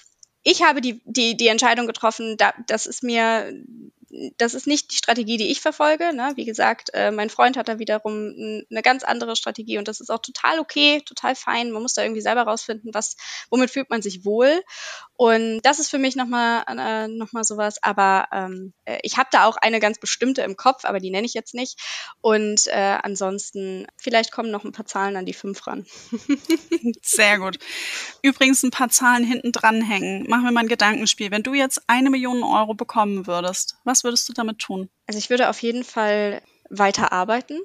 ich 0.42 0.62
habe 0.62 0.80
die, 0.80 1.02
die, 1.04 1.36
die 1.36 1.48
Entscheidung 1.48 1.86
getroffen, 1.86 2.36
da, 2.36 2.54
das 2.66 2.86
ist 2.86 3.02
mir 3.02 3.52
das 4.36 4.54
ist 4.54 4.66
nicht 4.66 4.92
die 4.92 4.96
Strategie, 4.96 5.38
die 5.38 5.50
ich 5.50 5.60
verfolge. 5.60 6.14
Ne? 6.14 6.32
Wie 6.36 6.44
gesagt, 6.44 6.90
äh, 6.92 7.10
mein 7.10 7.30
Freund 7.30 7.56
hat 7.56 7.68
da 7.68 7.78
wiederum 7.78 8.64
eine 8.70 8.82
ganz 8.82 9.04
andere 9.04 9.36
Strategie 9.36 9.78
und 9.78 9.88
das 9.88 10.00
ist 10.00 10.10
auch 10.10 10.20
total 10.20 10.58
okay, 10.58 11.00
total 11.04 11.34
fein. 11.34 11.70
Man 11.70 11.82
muss 11.82 11.94
da 11.94 12.02
irgendwie 12.02 12.20
selber 12.20 12.42
rausfinden, 12.42 12.92
was, 12.92 13.16
womit 13.50 13.70
fühlt 13.70 13.90
man 13.90 14.02
sich 14.02 14.24
wohl. 14.24 14.62
Und 15.16 15.60
das 15.62 15.78
ist 15.78 15.88
für 15.88 15.98
mich 15.98 16.16
nochmal 16.16 16.64
äh, 16.68 17.08
noch 17.08 17.28
sowas. 17.42 17.82
Aber 17.82 18.26
ähm, 18.32 18.74
äh, 18.84 18.98
ich 19.02 19.16
habe 19.16 19.28
da 19.32 19.46
auch 19.46 19.56
eine 19.56 19.80
ganz 19.80 19.98
bestimmte 19.98 20.42
im 20.42 20.56
Kopf, 20.56 20.84
aber 20.84 21.00
die 21.00 21.10
nenne 21.10 21.26
ich 21.26 21.34
jetzt 21.34 21.54
nicht. 21.54 21.80
Und 22.20 22.66
äh, 22.66 22.98
ansonsten, 23.02 23.86
vielleicht 23.96 24.32
kommen 24.32 24.50
noch 24.50 24.64
ein 24.64 24.72
paar 24.72 24.86
Zahlen 24.86 25.16
an 25.16 25.26
die 25.26 25.32
fünf 25.32 25.66
ran. 25.66 25.86
Sehr 27.02 27.38
gut. 27.38 27.58
Übrigens 28.22 28.62
ein 28.62 28.70
paar 28.70 28.88
Zahlen 28.90 29.24
hinten 29.24 29.52
dranhängen. 29.52 30.28
Machen 30.28 30.44
wir 30.44 30.52
mal 30.52 30.60
ein 30.60 30.68
Gedankenspiel. 30.68 31.30
Wenn 31.30 31.42
du 31.42 31.54
jetzt 31.54 31.82
eine 31.86 32.10
Million 32.10 32.42
Euro 32.42 32.74
bekommen 32.74 33.26
würdest, 33.26 33.76
was 33.84 34.01
würdest 34.04 34.28
du 34.28 34.32
damit 34.32 34.58
tun? 34.58 34.88
Also 35.06 35.18
ich 35.18 35.30
würde 35.30 35.48
auf 35.48 35.62
jeden 35.62 35.84
Fall 35.84 36.42
weiter 36.72 37.12
arbeiten. 37.12 37.60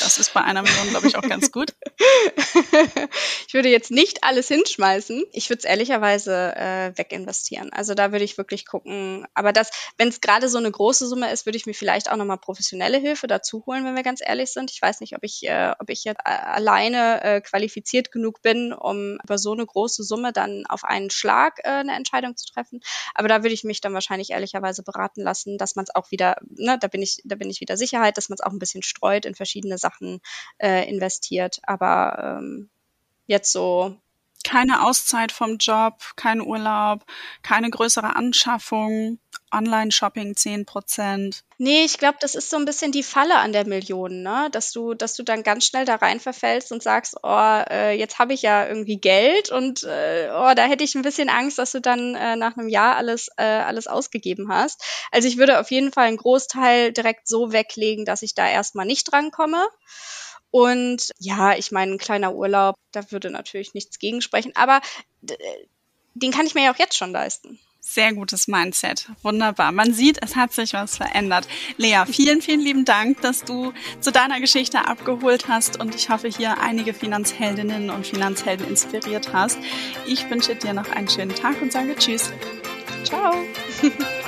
Das 0.00 0.18
ist 0.18 0.32
bei 0.32 0.42
einer 0.42 0.62
Million, 0.62 0.90
glaube 0.90 1.08
ich, 1.08 1.16
auch 1.16 1.22
ganz 1.22 1.50
gut. 1.50 1.74
ich 3.46 3.54
würde 3.54 3.68
jetzt 3.68 3.90
nicht 3.90 4.22
alles 4.22 4.48
hinschmeißen. 4.48 5.24
Ich 5.32 5.50
würde 5.50 5.58
es 5.58 5.64
ehrlicherweise 5.64 6.54
äh, 6.56 6.96
weginvestieren. 6.96 7.72
Also 7.72 7.94
da 7.94 8.12
würde 8.12 8.24
ich 8.24 8.38
wirklich 8.38 8.64
gucken. 8.64 9.26
Aber 9.34 9.52
das, 9.52 9.70
wenn 9.96 10.08
es 10.08 10.20
gerade 10.20 10.48
so 10.48 10.58
eine 10.58 10.70
große 10.70 11.06
Summe 11.06 11.32
ist, 11.32 11.46
würde 11.46 11.56
ich 11.56 11.66
mir 11.66 11.74
vielleicht 11.74 12.10
auch 12.10 12.16
nochmal 12.16 12.38
professionelle 12.38 12.98
Hilfe 12.98 13.26
dazu 13.26 13.64
holen, 13.66 13.84
wenn 13.84 13.96
wir 13.96 14.02
ganz 14.02 14.20
ehrlich 14.24 14.52
sind. 14.52 14.70
Ich 14.70 14.80
weiß 14.80 15.00
nicht, 15.00 15.16
ob 15.16 15.24
ich, 15.24 15.42
äh, 15.42 15.72
ob 15.78 15.90
ich 15.90 16.04
jetzt 16.04 16.20
alleine 16.24 17.22
äh, 17.22 17.40
qualifiziert 17.40 18.12
genug 18.12 18.40
bin, 18.42 18.72
um 18.72 19.18
über 19.24 19.38
so 19.38 19.52
eine 19.52 19.66
große 19.66 20.04
Summe 20.04 20.32
dann 20.32 20.64
auf 20.68 20.84
einen 20.84 21.10
Schlag 21.10 21.58
äh, 21.64 21.68
eine 21.68 21.96
Entscheidung 21.96 22.36
zu 22.36 22.46
treffen. 22.46 22.80
Aber 23.14 23.28
da 23.28 23.42
würde 23.42 23.54
ich 23.54 23.64
mich 23.64 23.80
dann 23.80 23.94
wahrscheinlich 23.94 24.30
ehrlicherweise 24.30 24.82
beraten 24.82 25.22
lassen, 25.22 25.58
dass 25.58 25.74
man 25.76 25.84
es 25.84 25.94
auch 25.94 26.10
wieder, 26.10 26.36
ne, 26.48 26.78
da 26.80 26.88
bin 26.88 27.02
ich, 27.02 27.20
da 27.24 27.34
bin 27.34 27.47
ich 27.50 27.60
wieder 27.60 27.76
Sicherheit, 27.76 28.16
dass 28.16 28.28
man 28.28 28.34
es 28.34 28.40
auch 28.40 28.52
ein 28.52 28.58
bisschen 28.58 28.82
streut, 28.82 29.24
in 29.24 29.34
verschiedene 29.34 29.78
Sachen 29.78 30.20
äh, 30.58 30.88
investiert. 30.88 31.58
Aber 31.62 32.38
ähm, 32.40 32.70
jetzt 33.26 33.52
so. 33.52 33.96
Keine 34.44 34.86
Auszeit 34.86 35.32
vom 35.32 35.58
Job, 35.58 36.12
kein 36.14 36.40
Urlaub, 36.40 37.04
keine 37.42 37.70
größere 37.70 38.14
Anschaffung, 38.14 39.18
Online-Shopping 39.52 40.36
10 40.36 40.66
Prozent. 40.66 41.44
Nee, 41.58 41.84
ich 41.84 41.98
glaube, 41.98 42.18
das 42.20 42.34
ist 42.34 42.50
so 42.50 42.56
ein 42.56 42.64
bisschen 42.64 42.92
die 42.92 43.02
Falle 43.02 43.36
an 43.38 43.52
der 43.52 43.66
Million, 43.66 44.22
ne? 44.22 44.48
Dass 44.52 44.72
du, 44.72 44.94
dass 44.94 45.14
du 45.14 45.22
dann 45.22 45.42
ganz 45.42 45.66
schnell 45.66 45.84
da 45.84 45.96
rein 45.96 46.20
verfällst 46.20 46.70
und 46.72 46.82
sagst, 46.82 47.16
oh, 47.22 47.62
äh, 47.70 47.98
jetzt 47.98 48.18
habe 48.18 48.32
ich 48.32 48.42
ja 48.42 48.66
irgendwie 48.66 48.98
Geld 48.98 49.50
und 49.50 49.82
äh, 49.84 50.28
oh, 50.32 50.52
da 50.54 50.64
hätte 50.66 50.84
ich 50.84 50.94
ein 50.94 51.02
bisschen 51.02 51.28
Angst, 51.28 51.58
dass 51.58 51.72
du 51.72 51.80
dann 51.80 52.14
äh, 52.14 52.36
nach 52.36 52.56
einem 52.56 52.68
Jahr 52.68 52.96
alles, 52.96 53.28
äh, 53.36 53.42
alles 53.42 53.86
ausgegeben 53.86 54.52
hast. 54.52 54.82
Also 55.10 55.28
ich 55.28 55.36
würde 55.36 55.58
auf 55.60 55.70
jeden 55.70 55.92
Fall 55.92 56.06
einen 56.06 56.16
Großteil 56.16 56.92
direkt 56.92 57.26
so 57.28 57.52
weglegen, 57.52 58.04
dass 58.04 58.22
ich 58.22 58.34
da 58.34 58.48
erstmal 58.48 58.86
nicht 58.86 59.10
drankomme. 59.10 59.66
Und 60.50 61.10
ja, 61.18 61.54
ich 61.56 61.72
meine, 61.72 61.92
ein 61.92 61.98
kleiner 61.98 62.34
Urlaub, 62.34 62.76
da 62.92 63.10
würde 63.10 63.30
natürlich 63.30 63.74
nichts 63.74 63.98
gegensprechen, 63.98 64.52
aber 64.54 64.80
den 66.14 66.32
kann 66.32 66.46
ich 66.46 66.54
mir 66.54 66.64
ja 66.64 66.72
auch 66.72 66.78
jetzt 66.78 66.96
schon 66.96 67.12
leisten. 67.12 67.58
Sehr 67.90 68.12
gutes 68.12 68.48
Mindset. 68.48 69.08
Wunderbar. 69.22 69.72
Man 69.72 69.94
sieht, 69.94 70.22
es 70.22 70.36
hat 70.36 70.52
sich 70.52 70.74
was 70.74 70.98
verändert. 70.98 71.48
Lea, 71.78 72.04
vielen, 72.06 72.42
vielen 72.42 72.60
lieben 72.60 72.84
Dank, 72.84 73.22
dass 73.22 73.44
du 73.44 73.72
zu 74.00 74.12
deiner 74.12 74.40
Geschichte 74.40 74.86
abgeholt 74.86 75.48
hast 75.48 75.80
und 75.80 75.94
ich 75.94 76.10
hoffe, 76.10 76.28
hier 76.28 76.60
einige 76.60 76.92
Finanzheldinnen 76.92 77.88
und 77.88 78.06
Finanzhelden 78.06 78.68
inspiriert 78.68 79.32
hast. 79.32 79.58
Ich 80.06 80.28
wünsche 80.28 80.54
dir 80.54 80.74
noch 80.74 80.90
einen 80.90 81.08
schönen 81.08 81.34
Tag 81.34 81.62
und 81.62 81.72
sage 81.72 81.96
Tschüss. 81.96 82.30
Ciao. 83.04 83.32